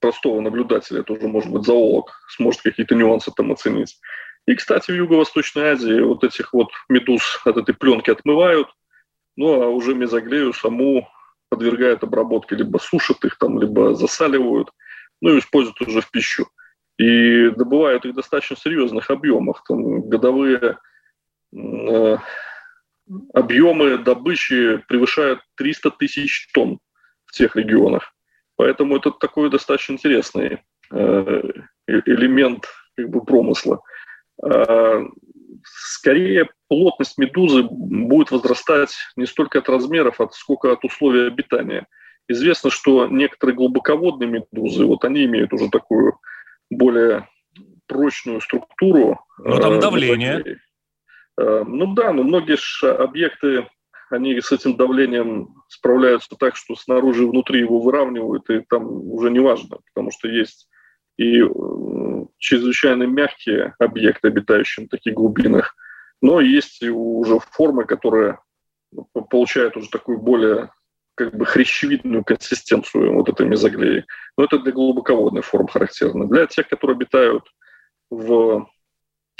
простого 0.00 0.40
наблюдателя, 0.40 1.02
тоже, 1.02 1.28
может 1.28 1.50
быть, 1.50 1.64
зоолог 1.64 2.12
сможет 2.28 2.62
какие-то 2.62 2.94
нюансы 2.94 3.30
там 3.34 3.52
оценить. 3.52 3.98
И, 4.46 4.54
кстати, 4.54 4.90
в 4.90 4.94
Юго-Восточной 4.94 5.70
Азии 5.70 6.00
вот 6.00 6.24
этих 6.24 6.52
вот 6.52 6.68
медуз 6.90 7.40
от 7.46 7.56
этой 7.56 7.74
пленки 7.74 8.10
отмывают, 8.10 8.68
ну 9.36 9.62
а 9.62 9.68
уже 9.68 9.94
мезоглею 9.94 10.52
саму 10.52 11.08
подвергают 11.48 12.02
обработке, 12.02 12.56
либо 12.56 12.78
сушат 12.78 13.24
их 13.24 13.38
там, 13.38 13.60
либо 13.60 13.94
засаливают, 13.94 14.70
ну 15.20 15.34
и 15.34 15.38
используют 15.38 15.80
уже 15.82 16.00
в 16.00 16.10
пищу. 16.10 16.46
И 16.98 17.50
добывают 17.50 18.04
их 18.04 18.12
в 18.12 18.16
достаточно 18.16 18.56
серьезных 18.56 19.10
объемах. 19.10 19.64
Там 19.66 20.08
годовые 20.08 20.78
э, 21.52 22.16
объемы 23.32 23.98
добычи 23.98 24.82
превышают 24.88 25.40
300 25.56 25.90
тысяч 25.92 26.48
тонн 26.52 26.78
в 27.26 27.32
тех 27.32 27.56
регионах. 27.56 28.12
Поэтому 28.56 28.96
это 28.96 29.10
такой 29.10 29.50
достаточно 29.50 29.94
интересный 29.94 30.62
э, 30.92 31.42
элемент 31.86 32.66
как 32.96 33.08
бы, 33.08 33.24
промысла. 33.24 33.80
Скорее 35.64 36.48
плотность 36.68 37.18
медузы 37.18 37.62
будет 37.62 38.30
возрастать 38.30 38.94
не 39.16 39.26
столько 39.26 39.58
от 39.58 39.68
размеров, 39.68 40.20
а 40.20 40.28
сколько 40.30 40.72
от 40.72 40.84
условий 40.84 41.26
обитания. 41.26 41.86
Известно, 42.28 42.70
что 42.70 43.06
некоторые 43.06 43.56
глубоководные 43.56 44.28
медузы, 44.28 44.84
вот 44.84 45.04
они 45.04 45.24
имеют 45.24 45.52
уже 45.52 45.68
такую 45.70 46.18
более 46.70 47.28
прочную 47.86 48.40
структуру. 48.40 49.20
Ну, 49.38 49.58
там 49.58 49.74
э, 49.74 49.80
давление. 49.80 50.58
Э, 51.38 51.64
ну 51.66 51.94
да, 51.94 52.12
но 52.12 52.22
многие 52.22 52.56
объекты, 53.02 53.68
они 54.10 54.40
с 54.40 54.52
этим 54.52 54.76
давлением 54.76 55.54
справляются 55.68 56.36
так, 56.38 56.56
что 56.56 56.76
снаружи 56.76 57.24
и 57.24 57.26
внутри 57.26 57.60
его 57.60 57.80
выравнивают, 57.80 58.48
и 58.50 58.60
там 58.60 58.86
уже 58.86 59.30
не 59.30 59.40
важно, 59.40 59.78
потому 59.92 60.10
что 60.10 60.28
есть 60.28 60.68
и 61.16 61.42
чрезвычайно 62.38 63.04
мягкие 63.04 63.74
объекты, 63.78 64.28
обитающие 64.28 64.84
на 64.84 64.88
таких 64.88 65.14
глубинах, 65.14 65.76
но 66.20 66.40
есть 66.40 66.82
уже 66.82 67.38
формы, 67.38 67.84
которые 67.84 68.38
получают 69.30 69.76
уже 69.76 69.90
такую 69.90 70.18
более 70.18 70.70
как 71.14 71.34
бы 71.34 71.46
хрящевидную 71.46 72.24
консистенцию 72.24 73.14
вот 73.14 73.28
этой 73.28 73.46
мезоглеи. 73.46 74.04
Но 74.36 74.44
это 74.44 74.58
для 74.58 74.72
глубоководных 74.72 75.44
форм 75.44 75.68
характерно. 75.68 76.28
Для 76.28 76.46
тех, 76.46 76.68
которые 76.68 76.96
обитают 76.96 77.44
в, 78.10 78.66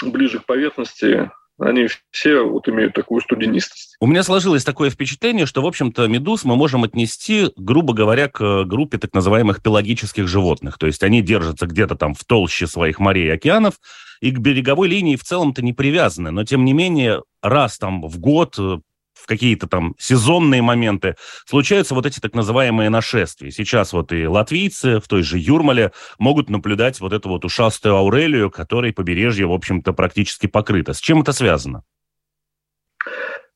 ближе 0.01 0.39
к 0.39 0.45
поверхности, 0.45 1.31
они 1.59 1.87
все 2.11 2.41
вот 2.41 2.67
имеют 2.67 2.93
такую 2.93 3.21
студенистость. 3.21 3.95
У 3.99 4.07
меня 4.07 4.23
сложилось 4.23 4.63
такое 4.63 4.89
впечатление, 4.89 5.45
что, 5.45 5.61
в 5.61 5.65
общем-то, 5.65 6.07
медуз 6.07 6.43
мы 6.43 6.55
можем 6.55 6.83
отнести, 6.83 7.51
грубо 7.55 7.93
говоря, 7.93 8.27
к 8.27 8.65
группе 8.65 8.97
так 8.97 9.13
называемых 9.13 9.61
пелагических 9.61 10.27
животных. 10.27 10.77
То 10.77 10.87
есть 10.87 11.03
они 11.03 11.21
держатся 11.21 11.65
где-то 11.65 11.95
там 11.95 12.13
в 12.13 12.23
толще 12.25 12.67
своих 12.67 12.99
морей 12.99 13.27
и 13.27 13.31
океанов, 13.31 13.75
и 14.21 14.31
к 14.31 14.39
береговой 14.39 14.87
линии 14.87 15.15
в 15.15 15.23
целом-то 15.23 15.61
не 15.61 15.73
привязаны. 15.73 16.31
Но, 16.31 16.43
тем 16.43 16.65
не 16.65 16.73
менее, 16.73 17.23
раз 17.41 17.77
там 17.77 18.01
в 18.01 18.19
год 18.19 18.55
э, 18.57 18.79
в 19.25 19.27
какие-то 19.27 19.65
там 19.67 19.95
сезонные 19.97 20.61
моменты 20.61 21.15
случаются 21.47 21.95
вот 21.95 22.05
эти 22.05 22.19
так 22.19 22.35
называемые 22.35 22.91
нашествия. 22.91 23.49
Сейчас 23.49 23.91
вот 23.91 24.11
и 24.11 24.27
латвийцы 24.27 24.99
в 24.99 25.07
той 25.07 25.23
же 25.23 25.39
Юрмале 25.39 25.93
могут 26.19 26.51
наблюдать 26.51 26.99
вот 26.99 27.11
эту 27.11 27.29
вот 27.29 27.43
ушастую 27.43 27.95
Аурелию, 27.95 28.51
которой 28.51 28.93
побережье, 28.93 29.47
в 29.47 29.51
общем-то, 29.51 29.93
практически 29.93 30.45
покрыто. 30.45 30.93
С 30.93 30.99
чем 30.99 31.21
это 31.21 31.33
связано? 31.33 31.83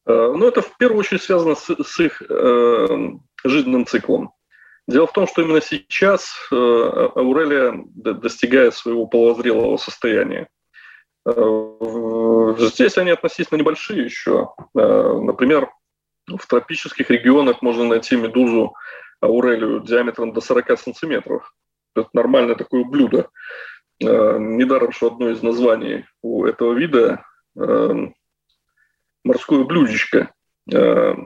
Э, 0.08 0.34
ну, 0.36 0.48
это 0.48 0.64
в 0.64 0.76
первую 0.78 1.02
очередь 1.02 1.22
связано 1.22 1.54
с, 1.54 1.70
с 1.70 2.00
их 2.00 2.24
э, 2.28 2.88
жизненным 3.44 3.86
циклом. 3.86 4.32
Дело 4.88 5.06
в 5.06 5.14
том, 5.14 5.28
что 5.28 5.44
именно 5.44 5.62
сейчас 5.62 6.34
э, 6.52 6.56
Аурелия 6.56 7.86
достигает 7.94 8.74
своего 8.74 9.06
половозрелого 9.06 9.78
состояния. 9.78 10.48
Э, 11.36 12.56
здесь 12.60 12.98
они 12.98 13.12
относительно 13.12 13.60
небольшие 13.60 14.04
еще. 14.06 14.50
Э, 14.76 15.20
например, 15.22 15.70
в 16.28 16.46
тропических 16.48 17.10
регионах 17.10 17.62
можно 17.62 17.86
найти 17.86 18.16
медузу 18.16 18.74
аурелию 19.22 19.82
диаметром 19.82 20.34
до 20.34 20.42
40 20.42 20.80
сантиметров. 20.80 21.54
Это 21.96 22.10
нормальное 22.14 22.56
такое 22.56 22.84
блюдо. 22.84 23.30
Э, 24.02 24.38
недаром, 24.40 24.92
что 24.92 25.08
одно 25.08 25.30
из 25.30 25.42
названий 25.42 26.06
у 26.22 26.46
этого 26.46 26.74
вида 26.74 27.24
морское 29.24 29.64
блюдечко. 29.66 30.32
А 30.72 31.18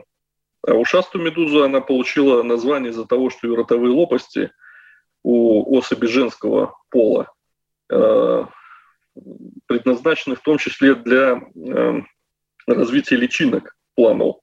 ушастую 0.66 1.26
медузу 1.26 1.64
она 1.64 1.82
получила 1.82 2.42
название 2.42 2.92
из-за 2.92 3.06
того, 3.06 3.30
что 3.30 3.46
ее 3.46 3.56
ротовые 3.56 3.92
лопасти 3.92 4.52
у 5.22 5.78
особи 5.78 6.08
женского 6.08 6.76
пола 6.90 7.30
предназначены 9.68 10.36
в 10.36 10.42
том 10.42 10.58
числе 10.58 10.96
для 10.96 11.42
э, 11.56 12.02
развития 12.68 13.16
личинок 13.16 13.76
планов. 13.96 14.38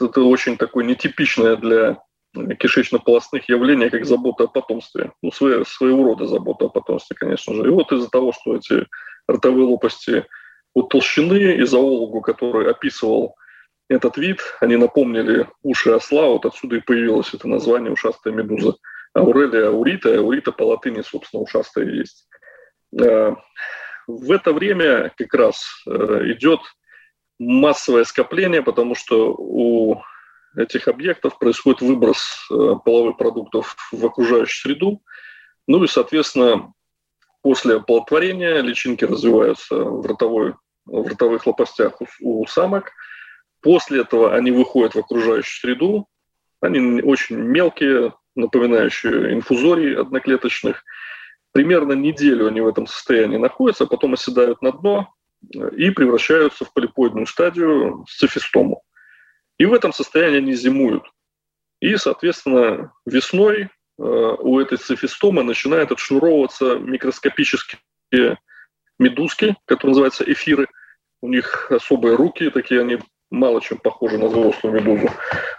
Это 0.00 0.22
очень 0.22 0.56
такое 0.56 0.84
нетипичное 0.84 1.56
для 1.56 1.98
кишечно-полостных 2.34 3.48
явление, 3.48 3.90
как 3.90 4.06
забота 4.06 4.44
о 4.44 4.48
потомстве. 4.48 5.12
Ну, 5.22 5.30
своего, 5.32 5.64
своего 5.64 6.04
рода 6.04 6.26
забота 6.26 6.66
о 6.66 6.68
потомстве, 6.68 7.16
конечно 7.18 7.54
же. 7.54 7.66
И 7.66 7.70
вот 7.70 7.92
из-за 7.92 8.08
того, 8.08 8.32
что 8.32 8.56
эти 8.56 8.86
ротовые 9.26 9.66
лопасти 9.66 10.26
утолщены, 10.74 11.56
и 11.56 11.62
зоологу, 11.64 12.22
который 12.22 12.70
описывал 12.70 13.36
этот 13.88 14.16
вид, 14.16 14.40
они 14.60 14.76
напомнили 14.76 15.46
уши 15.62 15.90
осла, 15.90 16.28
вот 16.28 16.46
отсюда 16.46 16.76
и 16.76 16.80
появилось 16.80 17.34
это 17.34 17.48
название 17.48 17.92
ушастая 17.92 18.32
медуза. 18.32 18.76
Аурелия 19.14 19.68
аурита, 19.68 20.18
аурита 20.18 20.52
по 20.52 20.62
латыни, 20.62 21.02
собственно, 21.02 21.42
ушастая 21.42 21.86
есть. 21.86 22.26
Э, 23.00 23.34
в 24.06 24.32
это 24.32 24.52
время 24.52 25.12
как 25.16 25.32
раз 25.34 25.64
э, 25.86 26.32
идет 26.32 26.60
массовое 27.38 28.04
скопление, 28.04 28.62
потому 28.62 28.94
что 28.94 29.34
у 29.34 30.02
этих 30.56 30.88
объектов 30.88 31.38
происходит 31.38 31.80
выброс 31.80 32.46
э, 32.50 32.54
половых 32.84 33.16
продуктов 33.16 33.76
в 33.90 34.04
окружающую 34.04 34.74
среду. 34.74 35.02
Ну 35.66 35.82
и, 35.82 35.86
соответственно, 35.86 36.72
после 37.42 37.76
оплодотворения 37.76 38.60
личинки 38.60 39.04
развиваются 39.04 39.76
в, 39.76 40.04
ротовой, 40.06 40.54
в 40.84 41.06
ротовых 41.06 41.46
лопастях 41.46 42.00
у, 42.20 42.42
у 42.42 42.46
самок. 42.46 42.92
После 43.62 44.00
этого 44.00 44.34
они 44.34 44.50
выходят 44.50 44.94
в 44.94 44.98
окружающую 44.98 45.60
среду. 45.60 46.08
Они 46.60 47.00
очень 47.02 47.36
мелкие, 47.36 48.12
напоминающие 48.34 49.32
инфузории 49.32 49.98
одноклеточных– 49.98 50.84
Примерно 51.52 51.92
неделю 51.92 52.48
они 52.48 52.60
в 52.60 52.68
этом 52.68 52.86
состоянии 52.86 53.36
находятся, 53.36 53.84
а 53.84 53.86
потом 53.86 54.14
оседают 54.14 54.62
на 54.62 54.72
дно 54.72 55.14
э, 55.54 55.70
и 55.76 55.90
превращаются 55.90 56.64
в 56.64 56.72
полипоидную 56.72 57.26
стадию 57.26 58.04
цифистому. 58.08 58.82
И 59.58 59.66
в 59.66 59.74
этом 59.74 59.92
состоянии 59.92 60.38
они 60.38 60.54
зимуют. 60.54 61.04
И, 61.80 61.96
соответственно, 61.96 62.92
весной 63.04 63.62
э, 63.62 63.68
у 63.98 64.60
этой 64.60 64.78
цифистомы 64.78 65.42
начинают 65.42 65.92
отшнуровываться 65.92 66.78
микроскопические 66.78 68.38
медузки, 68.98 69.56
которые 69.66 69.90
называются 69.90 70.24
эфиры. 70.24 70.68
У 71.20 71.28
них 71.28 71.70
особые 71.70 72.16
руки, 72.16 72.50
такие 72.50 72.80
они 72.80 72.98
мало 73.30 73.60
чем 73.60 73.78
похожи 73.78 74.18
на 74.18 74.26
взрослую 74.26 74.74
медузу. 74.74 75.10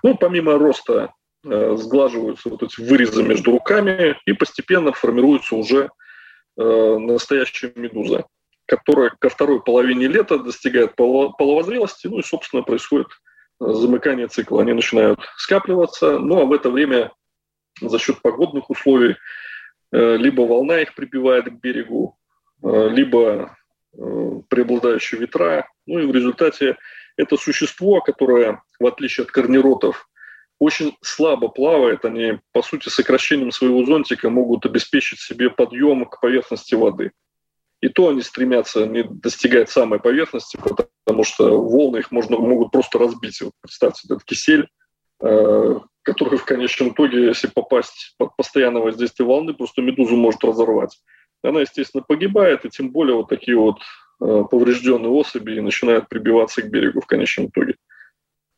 Ну, 0.01 0.17
помимо 0.17 0.58
роста 0.58 1.13
сглаживаются 1.43 2.49
вот 2.49 2.63
эти 2.63 2.79
вырезы 2.79 3.21
между 3.21 3.51
руками, 3.51 4.17
и 4.25 4.34
постепенно 4.34 4.93
формируется 4.93 5.56
уже 5.56 5.89
э, 6.58 6.97
настоящая 6.97 7.73
медуза, 7.75 8.25
которая 8.65 9.12
ко 9.19 9.27
второй 9.29 9.62
половине 9.62 10.08
лета 10.08 10.39
достигает 10.39 10.95
половозрелости, 10.95 12.08
ну 12.08 12.19
и, 12.19 12.23
собственно, 12.23 12.63
происходит 12.63 13.08
э, 13.60 13.73
замыкание 13.73 14.27
цикла. 14.27 14.62
Они 14.62 14.71
начинают 14.71 15.19
скапливаться, 15.36 16.17
ну 16.17 16.41
а 16.41 16.45
в 16.45 16.53
это 16.53 16.69
время 16.69 17.12
за 17.82 17.99
счет 17.99 18.21
погодных 18.21 18.69
условий 18.69 19.17
либо 19.91 20.41
волна 20.41 20.79
их 20.79 20.95
прибивает 20.95 21.45
к 21.45 21.60
берегу, 21.62 22.17
либо 22.63 23.56
преобладающие 24.49 25.21
ветра. 25.21 25.67
Ну 25.86 25.99
и 25.99 26.06
в 26.08 26.12
результате 26.12 26.77
это 27.15 27.38
существо, 27.38 28.01
которое, 28.01 28.63
в 28.79 28.88
отличие 28.88 29.25
от 29.25 29.32
корниротов, 29.32 30.10
очень 30.63 30.95
слабо 31.02 31.49
плавает, 31.49 32.06
они, 32.06 32.39
по 32.54 32.62
сути, 32.62 32.88
сокращением 32.88 33.52
своего 33.52 33.84
зонтика 33.84 34.30
могут 34.30 34.65
обеспечить 34.65 35.19
себе 35.19 35.49
подъем 35.49 36.06
к 36.06 36.21
поверхности 36.21 36.73
воды. 36.73 37.12
И 37.82 37.89
то 37.89 38.08
они 38.08 38.21
стремятся 38.21 38.86
не 38.86 39.04
достигать 39.04 39.69
самой 39.69 39.99
поверхности, 39.99 40.58
потому 41.04 41.26
что 41.26 41.62
волны 41.62 41.97
их 41.97 42.12
можно, 42.12 42.38
могут 42.38 42.71
просто 42.71 42.97
разбить. 42.97 43.41
Вот 43.41 43.52
представьте, 43.62 44.04
этот 44.06 44.23
кисель, 44.23 44.69
э, 45.21 45.80
который 46.02 46.38
в 46.38 46.45
конечном 46.45 46.91
итоге, 46.91 47.26
если 47.26 47.47
попасть 47.47 48.15
под 48.17 48.34
постоянное 48.38 48.82
воздействие 48.82 49.28
волны, 49.28 49.54
просто 49.54 49.82
медузу 49.82 50.15
может 50.15 50.45
разорвать. 50.45 50.97
Она, 51.43 51.60
естественно, 51.60 52.02
погибает, 52.08 52.63
и 52.63 52.69
тем 52.69 52.89
более 52.89 53.17
вот 53.17 53.28
такие 53.28 53.58
вот 53.58 53.82
э, 54.21 54.43
поврежденные 54.49 55.12
особи 55.12 55.60
начинают 55.60 56.08
прибиваться 56.08 56.62
к 56.62 56.69
берегу 56.69 57.02
в 57.02 57.06
конечном 57.06 57.47
итоге. 57.47 57.76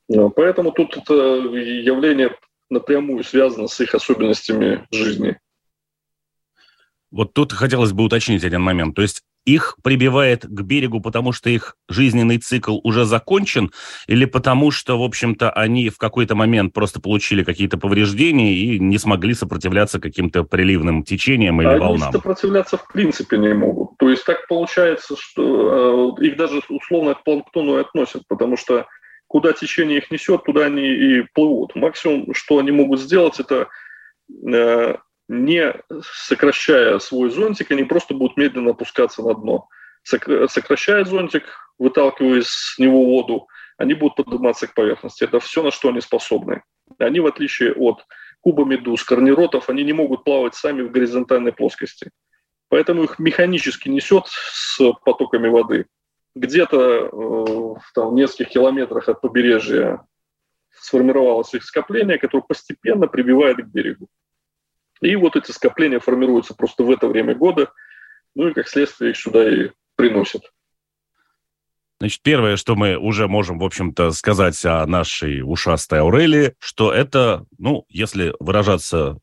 Поэтому 0.07 0.71
тут 0.71 0.97
это 0.97 1.13
явление 1.13 2.35
напрямую 2.69 3.23
связано 3.23 3.67
с 3.67 3.79
их 3.79 3.95
особенностями 3.95 4.85
жизни. 4.91 5.39
Вот 7.11 7.33
тут 7.33 7.53
хотелось 7.53 7.93
бы 7.93 8.03
уточнить 8.03 8.43
один 8.43 8.61
момент. 8.61 8.95
То 8.95 9.01
есть 9.01 9.23
их 9.45 9.77
прибивает 9.83 10.43
к 10.43 10.61
берегу, 10.61 10.99
потому 10.99 11.31
что 11.31 11.49
их 11.49 11.75
жизненный 11.87 12.39
цикл 12.39 12.79
уже 12.83 13.05
закончен, 13.05 13.71
или 14.07 14.25
потому 14.25 14.71
что, 14.71 14.99
в 14.99 15.03
общем-то, 15.03 15.51
они 15.51 15.89
в 15.89 15.97
какой-то 15.97 16.35
момент 16.35 16.73
просто 16.73 16.99
получили 16.99 17.43
какие-то 17.43 17.77
повреждения 17.77 18.55
и 18.55 18.79
не 18.79 18.97
смогли 18.97 19.35
сопротивляться 19.35 19.99
каким-то 19.99 20.43
приливным 20.43 21.03
течениям 21.03 21.61
или 21.61 21.69
они 21.69 21.79
волнам? 21.79 22.09
Они 22.09 22.11
сопротивляться 22.13 22.77
в 22.77 22.87
принципе 22.91 23.37
не 23.37 23.53
могут. 23.53 23.97
То 23.97 24.09
есть 24.09 24.25
так 24.25 24.47
получается, 24.47 25.15
что 25.17 26.15
э, 26.19 26.25
их 26.25 26.37
даже 26.37 26.61
условно 26.67 27.13
к 27.13 27.23
планктону 27.23 27.77
и 27.77 27.81
относят, 27.81 28.23
потому 28.27 28.57
что 28.57 28.87
куда 29.35 29.51
течение 29.51 29.97
их 29.97 30.11
несет, 30.11 30.45
туда 30.45 30.67
они 30.67 30.87
и 30.87 31.23
плывут. 31.33 31.75
Максимум, 31.75 32.33
что 32.33 32.57
они 32.57 32.71
могут 32.71 33.01
сделать, 33.01 33.37
это 33.37 33.67
э, 34.47 34.95
не 35.27 35.73
сокращая 36.01 36.99
свой 36.99 37.29
зонтик, 37.31 37.69
они 37.69 37.83
просто 37.83 38.13
будут 38.13 38.37
медленно 38.37 38.71
опускаться 38.71 39.21
на 39.23 39.33
дно. 39.33 39.67
Сокращая 40.03 41.03
зонтик, 41.03 41.43
выталкивая 41.77 42.43
с 42.45 42.75
него 42.77 43.03
воду, 43.03 43.49
они 43.77 43.93
будут 43.93 44.15
подниматься 44.15 44.67
к 44.67 44.73
поверхности. 44.73 45.25
Это 45.25 45.41
все, 45.41 45.61
на 45.63 45.71
что 45.71 45.89
они 45.89 45.99
способны. 45.99 46.63
Они, 46.97 47.19
в 47.19 47.25
отличие 47.25 47.73
от 47.73 48.05
кубомедуз, 48.39 49.03
корниротов, 49.03 49.67
они 49.67 49.83
не 49.83 49.91
могут 49.91 50.23
плавать 50.23 50.55
сами 50.55 50.81
в 50.81 50.91
горизонтальной 50.91 51.51
плоскости. 51.51 52.09
Поэтому 52.69 53.03
их 53.03 53.19
механически 53.19 53.89
несет 53.89 54.27
с 54.27 54.79
потоками 55.03 55.49
воды. 55.49 55.87
Где-то 56.35 56.77
э, 56.77 57.09
в 58.01 58.13
нескольких 58.13 58.49
километрах 58.49 59.07
от 59.07 59.21
побережья 59.21 60.05
сформировалось 60.71 61.53
их 61.53 61.63
скопление, 61.63 62.17
которое 62.17 62.43
постепенно 62.43 63.07
прибивает 63.07 63.57
к 63.57 63.67
берегу. 63.67 64.07
И 65.01 65.15
вот 65.15 65.35
эти 65.35 65.51
скопления 65.51 65.99
формируются 65.99 66.53
просто 66.53 66.83
в 66.83 66.91
это 66.91 67.07
время 67.07 67.35
года, 67.35 67.71
ну 68.35 68.49
и 68.49 68.53
как 68.53 68.67
следствие 68.67 69.11
их 69.11 69.17
сюда 69.17 69.49
и 69.49 69.71
приносят. 69.95 70.51
Значит, 71.99 72.21
первое, 72.23 72.57
что 72.57 72.75
мы 72.75 72.97
уже 72.97 73.27
можем, 73.27 73.57
в 73.57 73.63
общем-то, 73.63 74.11
сказать 74.11 74.63
о 74.65 74.85
нашей 74.85 75.41
ушастой 75.41 75.99
Аурелии, 75.99 76.53
что 76.59 76.93
это, 76.93 77.45
ну, 77.57 77.85
если 77.87 78.33
выражаться 78.39 79.19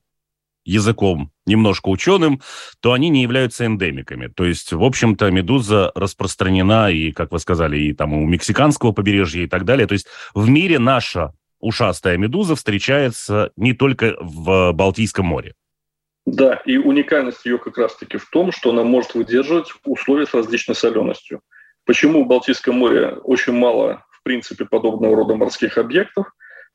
языком 0.65 1.33
немножко 1.47 1.89
ученым, 1.89 2.41
то 2.81 2.93
они 2.93 3.09
не 3.09 3.23
являются 3.23 3.67
эндемиками. 3.67 4.29
То 4.29 4.45
есть, 4.45 4.73
в 4.73 4.83
общем-то, 4.83 5.31
медуза 5.31 5.93
распространена 5.95 6.91
и, 6.91 7.13
как 7.13 7.33
вы 7.33 7.39
сказали, 7.39 7.79
и 7.79 7.93
там 7.93 8.13
у 8.13 8.27
мексиканского 8.27 8.93
побережья 8.93 9.43
и 9.43 9.49
так 9.49 9.65
далее. 9.65 9.87
То 9.87 9.95
есть 9.95 10.07
в 10.35 10.49
мире 10.49 10.79
наша 10.79 11.33
ушастая 11.61 12.17
медуза 12.17 12.57
встречается 12.57 13.53
не 13.57 13.73
только 13.73 14.17
в 14.21 14.73
Балтийском 14.73 15.27
море. 15.27 15.55
Да, 16.25 16.55
и 16.67 16.77
уникальность 16.77 17.45
ее 17.45 17.59
как 17.59 17.79
раз-таки 17.79 18.19
в 18.19 18.29
том, 18.31 18.53
что 18.53 18.71
она 18.71 18.85
может 18.85 19.15
выдерживать 19.15 19.73
условия 19.85 20.27
с 20.27 20.35
различной 20.35 20.77
соленостью. 20.77 21.41
Почему 21.85 22.25
в 22.25 22.29
Балтийском 22.29 22.77
море 22.77 23.17
очень 23.25 23.55
мало, 23.55 24.05
в 24.11 24.23
принципе, 24.23 24.65
подобного 24.65 25.17
рода 25.17 25.35
морских 25.35 25.79
объектов? 25.79 26.33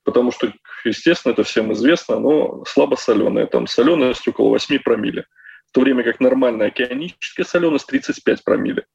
Потому 0.07 0.31
что, 0.31 0.53
естественно, 0.85 1.33
это 1.33 1.43
всем 1.43 1.73
известно, 1.73 2.15
оно 2.15 2.63
слабо 2.65 2.95
соленое. 2.95 3.45
Там 3.45 3.67
соленость 3.67 4.25
около 4.25 4.51
8 4.51 4.79
промилле. 4.79 5.25
В 5.67 5.73
то 5.73 5.81
время 5.81 6.01
как 6.01 6.21
нормальная 6.21 6.67
океаническая 6.67 7.45
соленость 7.45 7.87
35 7.87 8.45
промилле. 8.45 8.85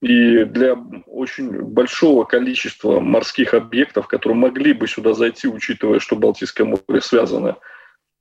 И 0.00 0.44
для 0.44 0.76
очень 1.08 1.60
большого 1.60 2.22
количества 2.22 3.00
морских 3.00 3.52
объектов, 3.52 4.06
которые 4.06 4.38
могли 4.38 4.72
бы 4.72 4.86
сюда 4.86 5.12
зайти, 5.12 5.48
учитывая, 5.48 5.98
что 5.98 6.14
Балтийское 6.14 6.64
море 6.64 7.00
связано 7.00 7.56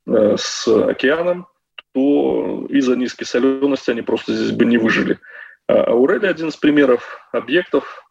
э, 0.08 0.36
с 0.36 0.68
океаном, 0.68 1.46
то 1.94 2.66
из-за 2.68 2.96
низкой 2.96 3.26
солености 3.26 3.92
они 3.92 4.02
просто 4.02 4.34
здесь 4.34 4.54
бы 4.54 4.66
не 4.66 4.80
выжили. 4.80 5.20
А 5.68 5.84
Аурели 5.84 6.26
один 6.26 6.48
из 6.48 6.56
примеров 6.56 7.20
объектов, 7.32 8.09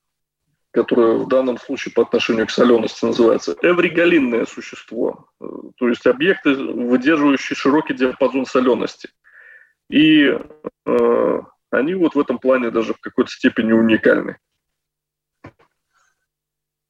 которое 0.71 1.15
в 1.15 1.29
данном 1.29 1.59
случае 1.59 1.93
по 1.93 2.03
отношению 2.03 2.47
к 2.47 2.51
солености 2.51 3.05
называется 3.05 3.57
эвригалинное 3.63 4.47
существо, 4.47 5.29
то 5.39 5.89
есть 5.89 6.07
объекты, 6.07 6.55
выдерживающие 6.55 7.57
широкий 7.57 7.95
диапазон 7.95 8.45
солености. 8.45 9.09
И 9.91 10.37
э, 10.87 11.41
они 11.71 11.95
вот 11.95 12.15
в 12.15 12.21
этом 12.21 12.39
плане 12.39 12.71
даже 12.71 12.93
в 12.93 13.01
какой-то 13.01 13.31
степени 13.31 13.73
уникальны. 13.73 14.37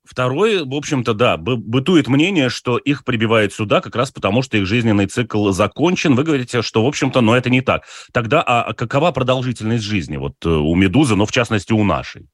Второе, 0.04 0.64
в 0.64 0.74
общем-то, 0.74 1.12
да, 1.12 1.36
бытует 1.36 2.08
мнение, 2.08 2.48
что 2.48 2.78
их 2.78 3.04
прибивают 3.04 3.52
сюда 3.52 3.82
как 3.82 3.94
раз 3.94 4.10
потому, 4.10 4.40
что 4.40 4.56
их 4.56 4.66
жизненный 4.66 5.06
цикл 5.06 5.50
закончен. 5.50 6.14
Вы 6.14 6.24
говорите, 6.24 6.62
что, 6.62 6.82
в 6.82 6.88
общем-то, 6.88 7.20
но 7.20 7.36
это 7.36 7.50
не 7.50 7.60
так. 7.60 7.82
Тогда 8.12 8.42
а 8.42 8.72
какова 8.72 9.12
продолжительность 9.12 9.84
жизни 9.84 10.16
вот 10.16 10.34
э, 10.46 10.48
у 10.48 10.74
медузы, 10.74 11.14
но 11.14 11.26
в 11.26 11.30
частности 11.30 11.74
у 11.74 11.84
нашей? 11.84 12.26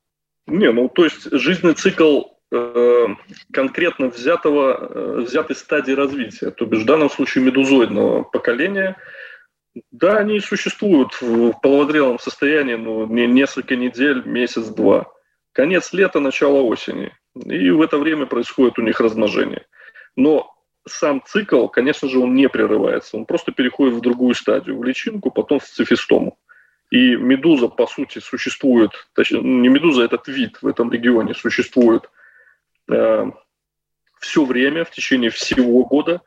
Не, 0.46 0.72
ну 0.72 0.88
то 0.88 1.04
есть 1.04 1.30
жизненный 1.33 1.74
цикл 1.74 2.22
э, 2.52 3.07
конкретно 3.52 4.09
взятого, 4.09 4.76
э, 4.78 5.20
взятой 5.22 5.57
стадии 5.57 5.92
развития, 5.92 6.50
то 6.50 6.66
бишь 6.66 6.83
в 6.83 6.87
данном 6.87 7.11
случае 7.11 7.44
медузоидного 7.44 8.24
поколения, 8.24 8.96
да, 9.90 10.18
они 10.18 10.38
существуют 10.40 11.20
в 11.20 11.52
половозрелом 11.61 12.18
состоянии, 12.18 12.74
ну, 12.76 13.07
не 13.07 13.26
несколько 13.26 13.74
недель, 13.74 14.22
месяц-два. 14.24 15.07
Конец 15.52 15.92
лета, 15.92 16.20
начало 16.20 16.62
осени– 16.62 17.12
и 17.35 17.70
в 17.70 17.83
это 17.83 17.98
время 17.98 18.26
происходит 18.26 18.78
у 18.78 18.83
них 18.83 19.00
размножение. 19.00 19.66
Но 20.16 20.54
сам 20.87 21.22
цикл, 21.26 21.66
конечно 21.66 22.09
же, 22.09 22.18
он 22.18 22.35
не 22.35 22.48
прерывается. 22.48 23.16
Он 23.16 23.24
просто 23.24 23.52
переходит 23.52 23.94
в 23.94 24.00
другую 24.00 24.35
стадию, 24.35 24.78
в 24.78 24.85
личинку, 24.85 25.30
потом 25.30 25.59
в 25.59 25.64
цифистому. 25.64 26.38
И 26.94 27.16
медуза, 27.16 27.66
по 27.66 27.88
сути, 27.88 28.20
существует, 28.20 28.92
точнее, 29.14 29.42
не 29.42 29.68
медуза, 29.68 30.02
а 30.02 30.04
этот 30.04 30.28
вид 30.28 30.59
в 30.62 30.66
этом 30.68 30.92
регионе 30.92 31.35
существует 31.35 32.09
э, 32.88 33.24
все 34.20 34.44
время, 34.44 34.85
в 34.85 34.92
течение 34.92 35.30
всего 35.30 35.85
года, 35.87 36.22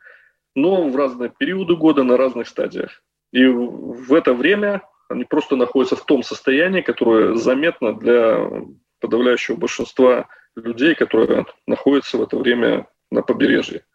но 0.54 0.86
в 0.86 0.94
разные 0.94 1.30
периоды 1.30 1.74
года 1.74 2.02
на 2.02 2.18
разных 2.18 2.48
стадиях. 2.48 3.02
И 3.32 3.46
в 3.46 4.12
это 4.12 4.34
время 4.34 4.82
они 5.08 5.24
просто 5.24 5.56
находятся 5.56 5.96
в 5.96 6.04
том 6.04 6.22
состоянии, 6.22 6.82
которое 6.82 7.34
заметно 7.36 7.94
для 7.94 8.46
подавляющего 9.00 9.56
большинства 9.56 10.28
людей, 10.54 10.94
которые 10.94 11.46
находятся 11.66 12.18
в 12.18 12.22
это 12.22 12.36
время 12.36 12.88
на 13.10 13.22
побережье. 13.22 13.86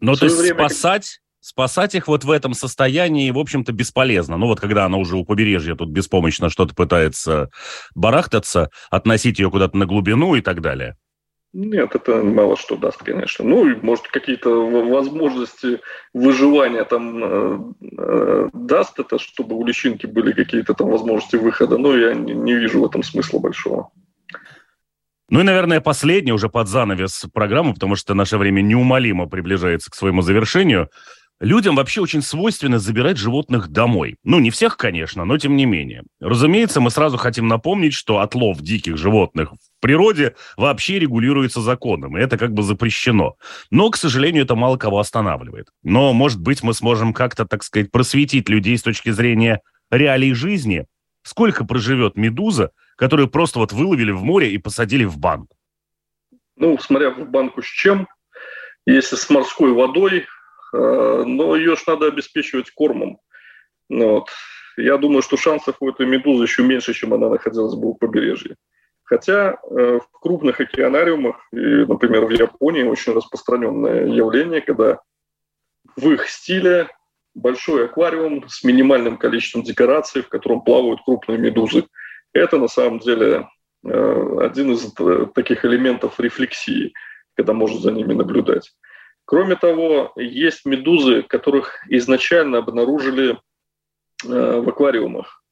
Но 0.00 0.16
то 0.16 0.26
есть 0.26 0.38
время... 0.38 0.68
спасать, 0.68 1.22
спасать 1.44 1.94
их 1.94 2.08
вот 2.08 2.24
в 2.24 2.30
этом 2.30 2.54
состоянии, 2.54 3.30
в 3.30 3.38
общем-то, 3.38 3.70
бесполезно. 3.72 4.38
Ну 4.38 4.46
вот 4.46 4.60
когда 4.60 4.86
она 4.86 4.96
уже 4.96 5.16
у 5.16 5.26
побережья 5.26 5.74
тут 5.74 5.90
беспомощно 5.90 6.48
что-то 6.48 6.74
пытается 6.74 7.50
барахтаться, 7.94 8.70
относить 8.90 9.38
ее 9.38 9.50
куда-то 9.50 9.76
на 9.76 9.84
глубину 9.84 10.34
и 10.36 10.40
так 10.40 10.62
далее. 10.62 10.96
Нет, 11.52 11.94
это 11.94 12.22
мало 12.22 12.56
что 12.56 12.76
даст, 12.76 12.98
конечно. 12.98 13.44
Ну, 13.44 13.76
может, 13.82 14.08
какие-то 14.08 14.48
возможности 14.88 15.80
выживания 16.14 16.82
там 16.84 17.22
э, 17.22 17.58
э, 17.98 18.48
даст 18.54 18.98
это, 18.98 19.18
чтобы 19.18 19.54
у 19.54 19.66
личинки 19.66 20.06
были 20.06 20.32
какие-то 20.32 20.72
там 20.72 20.88
возможности 20.88 21.36
выхода, 21.36 21.76
но 21.76 21.94
я 21.94 22.14
не, 22.14 22.32
не 22.32 22.54
вижу 22.54 22.80
в 22.80 22.86
этом 22.86 23.02
смысла 23.02 23.38
большого. 23.38 23.90
Ну 25.28 25.40
и, 25.40 25.42
наверное, 25.42 25.80
последнее 25.80 26.34
уже 26.34 26.48
под 26.48 26.68
занавес 26.68 27.26
программы, 27.32 27.74
потому 27.74 27.96
что 27.96 28.14
наше 28.14 28.38
время 28.38 28.62
неумолимо 28.62 29.26
приближается 29.26 29.90
к 29.90 29.94
своему 29.94 30.22
завершению. 30.22 30.88
Людям 31.44 31.76
вообще 31.76 32.00
очень 32.00 32.22
свойственно 32.22 32.78
забирать 32.78 33.18
животных 33.18 33.68
домой. 33.68 34.16
Ну, 34.24 34.40
не 34.40 34.50
всех, 34.50 34.78
конечно, 34.78 35.26
но 35.26 35.36
тем 35.36 35.56
не 35.56 35.66
менее. 35.66 36.04
Разумеется, 36.18 36.80
мы 36.80 36.90
сразу 36.90 37.18
хотим 37.18 37.48
напомнить, 37.48 37.92
что 37.92 38.20
отлов 38.20 38.62
диких 38.62 38.96
животных 38.96 39.52
в 39.52 39.80
природе 39.82 40.36
вообще 40.56 40.98
регулируется 40.98 41.60
законом, 41.60 42.16
и 42.16 42.22
это 42.22 42.38
как 42.38 42.54
бы 42.54 42.62
запрещено. 42.62 43.36
Но, 43.70 43.90
к 43.90 43.98
сожалению, 43.98 44.44
это 44.44 44.54
мало 44.54 44.78
кого 44.78 44.98
останавливает. 45.00 45.68
Но, 45.82 46.14
может 46.14 46.40
быть, 46.40 46.62
мы 46.62 46.72
сможем 46.72 47.12
как-то, 47.12 47.44
так 47.44 47.62
сказать, 47.62 47.90
просветить 47.90 48.48
людей 48.48 48.78
с 48.78 48.82
точки 48.82 49.10
зрения 49.10 49.60
реалий 49.90 50.32
жизни. 50.32 50.86
Сколько 51.24 51.66
проживет 51.66 52.16
медуза, 52.16 52.70
которую 52.96 53.28
просто 53.28 53.58
вот 53.58 53.70
выловили 53.70 54.12
в 54.12 54.22
море 54.22 54.50
и 54.50 54.56
посадили 54.56 55.04
в 55.04 55.18
банку? 55.18 55.54
Ну, 56.56 56.78
смотря 56.78 57.10
в 57.10 57.28
банку 57.28 57.60
с 57.60 57.66
чем. 57.66 58.08
Если 58.86 59.16
с 59.16 59.28
морской 59.28 59.72
водой, 59.72 60.24
но 60.76 61.56
ее 61.56 61.76
же 61.76 61.82
надо 61.86 62.06
обеспечивать 62.06 62.70
кормом. 62.70 63.18
Ну, 63.88 64.14
вот. 64.14 64.28
Я 64.76 64.96
думаю, 64.96 65.22
что 65.22 65.36
шансов 65.36 65.76
у 65.80 65.88
этой 65.88 66.06
медузы 66.06 66.44
еще 66.44 66.62
меньше, 66.62 66.94
чем 66.94 67.14
она 67.14 67.28
находилась 67.28 67.74
бы 67.74 67.88
у 67.88 67.94
побережья. 67.94 68.56
Хотя 69.04 69.52
э, 69.52 70.00
в 70.00 70.18
крупных 70.20 70.60
океанариумах, 70.60 71.36
и, 71.52 71.84
например, 71.84 72.24
в 72.24 72.30
Японии 72.30 72.82
очень 72.82 73.12
распространенное 73.12 74.06
явление, 74.06 74.62
когда 74.62 75.00
в 75.94 76.10
их 76.10 76.26
стиле 76.28 76.88
большой 77.34 77.84
аквариум 77.84 78.48
с 78.48 78.64
минимальным 78.64 79.18
количеством 79.18 79.62
декораций, 79.62 80.22
в 80.22 80.28
котором 80.28 80.62
плавают 80.62 81.00
крупные 81.04 81.38
медузы. 81.38 81.84
Это 82.32 82.58
на 82.58 82.68
самом 82.68 82.98
деле 82.98 83.46
э, 83.84 84.38
один 84.40 84.72
из 84.72 84.92
э, 84.98 85.26
таких 85.34 85.64
элементов 85.64 86.18
рефлексии. 86.18 86.94
когда 87.36 87.52
можно 87.52 87.80
за 87.80 87.92
ними 87.92 88.14
наблюдать. 88.14 88.72
Кроме 89.26 89.56
того, 89.56 90.12
есть 90.16 90.66
медузы, 90.66 91.22
которых 91.22 91.80
изначально 91.88 92.58
обнаружили 92.58 93.32
э, 93.32 93.36
в 94.60 94.68
аквариумах. 94.68 95.42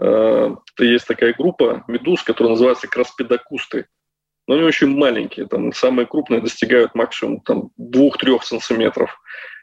Э, 0.00 0.54
есть 0.78 1.06
такая 1.06 1.32
группа 1.32 1.84
медуз, 1.86 2.22
которая 2.22 2.52
называется 2.52 2.88
краспедокусты. 2.88 3.86
Но 4.46 4.56
они 4.56 4.64
очень 4.64 4.88
маленькие, 4.88 5.46
там 5.46 5.72
самые 5.72 6.06
крупные 6.06 6.40
достигают 6.40 6.94
максимум 6.94 7.40
там, 7.40 7.70
2-3 7.80 8.40
сантиметров. 8.42 9.16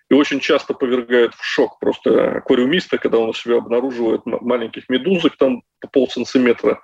И 0.09 0.13
очень 0.13 0.39
часто 0.39 0.73
повергают 0.73 1.35
в 1.35 1.43
шок 1.43 1.79
просто 1.79 2.37
аквариумиста, 2.37 2.97
когда 2.97 3.17
он 3.17 3.29
у 3.29 3.33
себя 3.33 3.57
обнаруживает 3.57 4.25
маленьких 4.25 4.89
медузок 4.89 5.37
там 5.37 5.63
по 5.79 5.87
полсантиметра. 5.87 6.81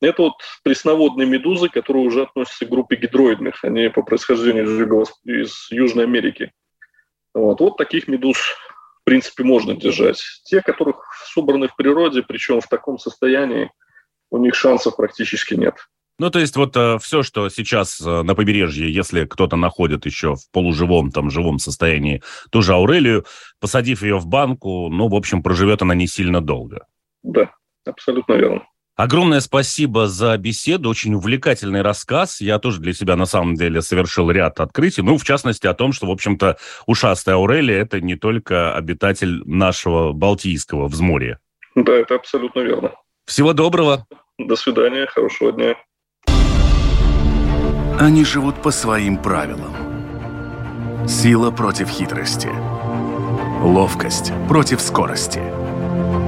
Это 0.00 0.22
вот 0.22 0.34
пресноводные 0.62 1.26
медузы, 1.26 1.68
которые 1.68 2.06
уже 2.06 2.22
относятся 2.22 2.66
к 2.66 2.68
группе 2.68 2.96
гидроидных. 2.96 3.64
Они 3.64 3.88
по 3.88 4.02
происхождению 4.02 4.64
из 5.24 5.70
Южной 5.70 6.04
Америки. 6.04 6.52
Вот, 7.34 7.60
вот 7.60 7.76
таких 7.76 8.08
медуз, 8.08 8.38
в 8.38 9.04
принципе, 9.04 9.42
можно 9.42 9.74
держать. 9.74 10.20
Те, 10.44 10.62
которых 10.62 11.04
собраны 11.32 11.68
в 11.68 11.76
природе, 11.76 12.22
причем 12.22 12.60
в 12.60 12.68
таком 12.68 12.98
состоянии, 12.98 13.70
у 14.30 14.38
них 14.38 14.54
шансов 14.54 14.96
практически 14.96 15.54
нет. 15.54 15.74
Ну, 16.20 16.30
то 16.30 16.40
есть 16.40 16.56
вот 16.56 16.76
э, 16.76 16.98
все, 17.00 17.22
что 17.22 17.48
сейчас 17.48 18.00
э, 18.00 18.22
на 18.22 18.34
побережье, 18.34 18.92
если 18.92 19.24
кто-то 19.24 19.54
находит 19.54 20.04
еще 20.04 20.34
в 20.34 20.50
полуживом, 20.50 21.12
там, 21.12 21.30
живом 21.30 21.60
состоянии 21.60 22.22
ту 22.50 22.60
же 22.60 22.72
Аурелию, 22.72 23.24
посадив 23.60 24.02
ее 24.02 24.18
в 24.18 24.26
банку, 24.26 24.88
ну, 24.88 25.08
в 25.08 25.14
общем, 25.14 25.44
проживет 25.44 25.82
она 25.82 25.94
не 25.94 26.08
сильно 26.08 26.40
долго. 26.40 26.86
Да, 27.22 27.54
абсолютно 27.86 28.32
верно. 28.32 28.66
Огромное 28.98 29.38
спасибо 29.38 30.08
за 30.08 30.36
беседу, 30.38 30.90
очень 30.90 31.14
увлекательный 31.14 31.82
рассказ. 31.82 32.40
Я 32.40 32.58
тоже 32.58 32.80
для 32.80 32.92
себя 32.92 33.14
на 33.14 33.26
самом 33.26 33.54
деле 33.54 33.80
совершил 33.80 34.28
ряд 34.28 34.58
открытий, 34.58 35.02
ну, 35.02 35.16
в 35.16 35.22
частности, 35.22 35.68
о 35.68 35.74
том, 35.74 35.92
что, 35.92 36.06
в 36.06 36.10
общем-то, 36.10 36.58
ушастая 36.86 37.36
Аурелия– 37.36 37.80
это 37.80 38.00
не 38.00 38.16
только 38.16 38.74
обитатель 38.74 39.40
нашего 39.44 40.10
Балтийского 40.10 40.88
взморья. 40.88 41.38
Да, 41.76 41.92
это 41.92 42.16
абсолютно 42.16 42.58
верно. 42.58 42.90
Всего 43.24 43.52
доброго. 43.52 44.04
До 44.36 44.56
свидания, 44.56 45.06
хорошего 45.06 45.52
дня. 45.52 45.76
Они 48.00 48.24
живут 48.24 48.60
по 48.60 48.72
своим 48.72 49.16
правилам. 49.16 49.76
Сила 51.06 51.52
против 51.52 51.88
хитрости. 51.88 52.50
Ловкость 53.62 54.32
против 54.48 54.80
скорости. 54.80 55.67